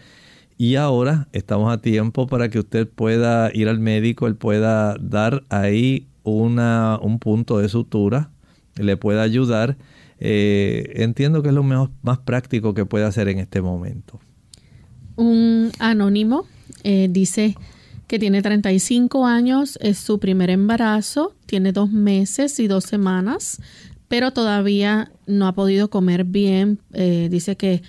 [0.59, 5.45] y ahora estamos a tiempo para que usted pueda ir al médico, él pueda dar
[5.49, 8.31] ahí una, un punto de sutura,
[8.77, 9.77] le pueda ayudar.
[10.21, 14.21] Eh, entiendo que es lo más práctico que puede hacer en este momento.
[15.17, 16.47] Un anónimo
[16.85, 17.57] eh, dice
[18.07, 23.61] que tiene 35 años, es su primer embarazo, tiene dos meses y dos semanas,
[24.09, 26.79] pero todavía no ha podido comer bien.
[26.93, 27.83] Eh, dice que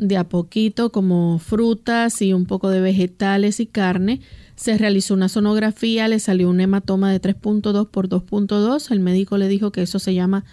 [0.00, 4.20] de a poquito como frutas y un poco de vegetales y carne.
[4.56, 8.90] Se realizó una sonografía, le salió un hematoma de 3.2 por 2.2.
[8.90, 10.44] El médico le dijo que eso se llama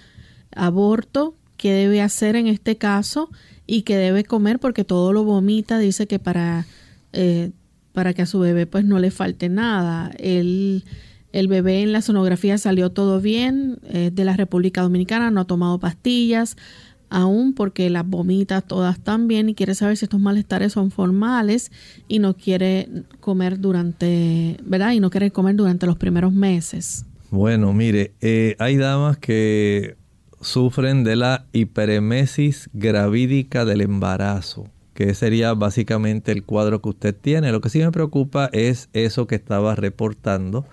[0.53, 3.29] aborto, qué debe hacer en este caso
[3.65, 5.79] y que debe comer porque todo lo vomita.
[5.79, 6.67] Dice que para,
[7.13, 7.51] eh,
[7.93, 10.11] para que a su bebé pues no le falte nada.
[10.19, 10.83] El,
[11.31, 15.79] el bebé en la sonografía salió todo bien, de la República Dominicana, no ha tomado
[15.79, 16.57] pastillas,
[17.09, 21.71] aún porque las vomita todas tan bien y quiere saber si estos malestares son formales
[22.07, 22.89] y no quiere
[23.19, 24.91] comer durante, ¿verdad?
[24.93, 27.05] Y no quiere comer durante los primeros meses.
[27.29, 29.95] Bueno, mire, eh, hay damas que
[30.41, 37.51] sufren de la hiperemesis gravídica del embarazo, que sería básicamente el cuadro que usted tiene.
[37.51, 40.65] Lo que sí me preocupa es eso que estaba reportando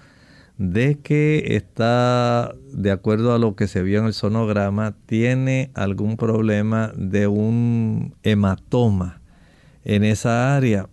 [0.58, 6.16] de que está, de acuerdo a lo que se vio en el sonograma, tiene algún
[6.16, 9.20] problema de un hematoma
[9.84, 10.88] en esa área.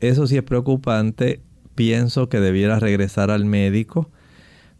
[0.00, 1.40] Eso sí es preocupante.
[1.74, 4.10] Pienso que debiera regresar al médico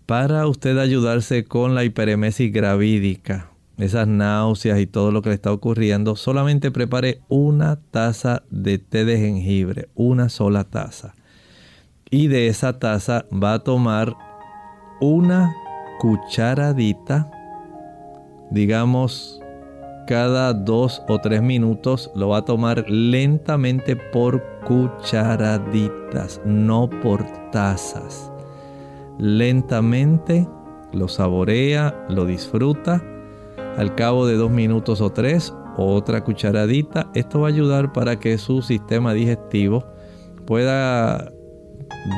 [0.06, 5.52] para usted ayudarse con la hiperemesis gravídica, esas náuseas y todo lo que le está
[5.52, 6.14] ocurriendo.
[6.16, 11.14] Solamente prepare una taza de té de jengibre, una sola taza.
[12.08, 14.14] Y de esa taza va a tomar
[15.00, 15.54] una
[15.98, 17.30] cucharadita,
[18.50, 19.40] digamos
[20.06, 28.30] cada dos o tres minutos, lo va a tomar lentamente por cucharaditas, no por tazas.
[29.18, 30.46] Lentamente
[30.92, 33.02] lo saborea, lo disfruta.
[33.76, 37.10] Al cabo de dos minutos o tres, otra cucharadita.
[37.14, 39.84] Esto va a ayudar para que su sistema digestivo
[40.46, 41.32] pueda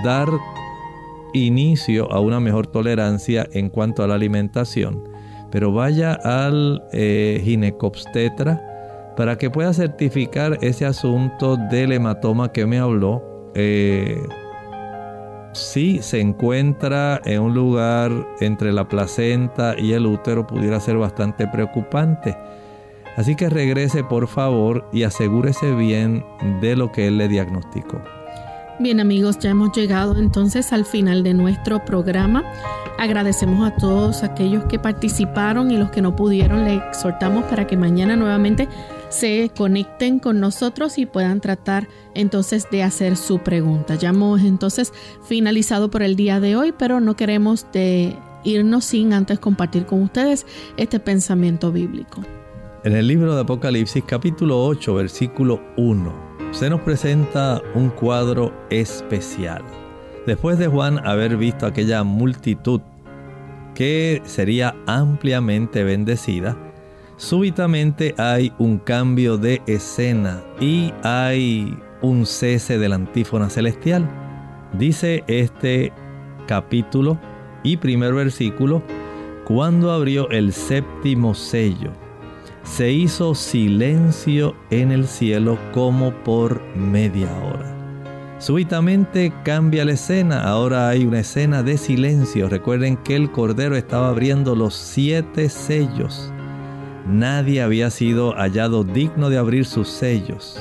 [0.04, 0.28] dar
[1.34, 5.04] inicio a una mejor tolerancia en cuanto a la alimentación.
[5.50, 12.78] Pero vaya al eh, ginecobstetra para que pueda certificar ese asunto del hematoma que me
[12.78, 13.50] habló.
[13.54, 14.22] Eh,
[15.52, 21.48] si se encuentra en un lugar entre la placenta y el útero, pudiera ser bastante
[21.48, 22.36] preocupante.
[23.16, 26.24] Así que regrese por favor y asegúrese bien
[26.60, 28.00] de lo que él le diagnosticó.
[28.80, 32.44] Bien amigos, ya hemos llegado entonces al final de nuestro programa.
[32.96, 36.64] Agradecemos a todos aquellos que participaron y los que no pudieron.
[36.64, 38.68] Le exhortamos para que mañana nuevamente
[39.08, 43.96] se conecten con nosotros y puedan tratar entonces de hacer su pregunta.
[43.96, 44.92] Ya hemos entonces
[45.24, 50.02] finalizado por el día de hoy, pero no queremos de irnos sin antes compartir con
[50.02, 52.22] ustedes este pensamiento bíblico.
[52.84, 59.62] En el libro de Apocalipsis capítulo 8 versículo 1 se nos presenta un cuadro especial.
[60.26, 62.80] Después de Juan haber visto aquella multitud
[63.74, 66.56] que sería ampliamente bendecida,
[67.16, 74.08] súbitamente hay un cambio de escena y hay un cese de la antífona celestial.
[74.78, 75.92] Dice este
[76.46, 77.18] capítulo
[77.62, 78.82] y primer versículo,
[79.44, 82.07] cuando abrió el séptimo sello
[82.68, 87.74] se hizo silencio en el cielo como por media hora.
[88.38, 92.48] Súbitamente cambia la escena, ahora hay una escena de silencio.
[92.48, 96.32] Recuerden que el Cordero estaba abriendo los siete sellos.
[97.06, 100.60] Nadie había sido hallado digno de abrir sus sellos.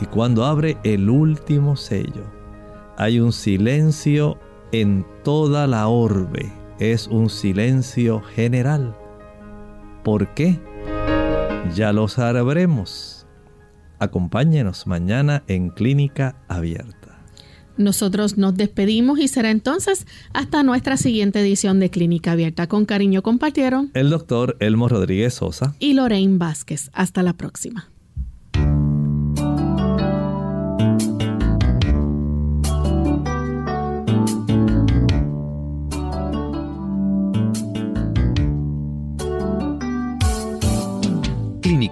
[0.00, 2.24] Y cuando abre el último sello,
[2.98, 4.38] hay un silencio
[4.72, 6.52] en toda la orbe.
[6.78, 8.94] Es un silencio general.
[10.02, 10.60] ¿Por qué?
[11.72, 13.26] Ya lo sabremos.
[13.98, 17.24] Acompáñenos mañana en Clínica Abierta.
[17.76, 22.68] Nosotros nos despedimos y será entonces hasta nuestra siguiente edición de Clínica Abierta.
[22.68, 26.90] Con cariño compartieron el doctor Elmo Rodríguez Sosa y Lorraine Vázquez.
[26.92, 27.93] Hasta la próxima.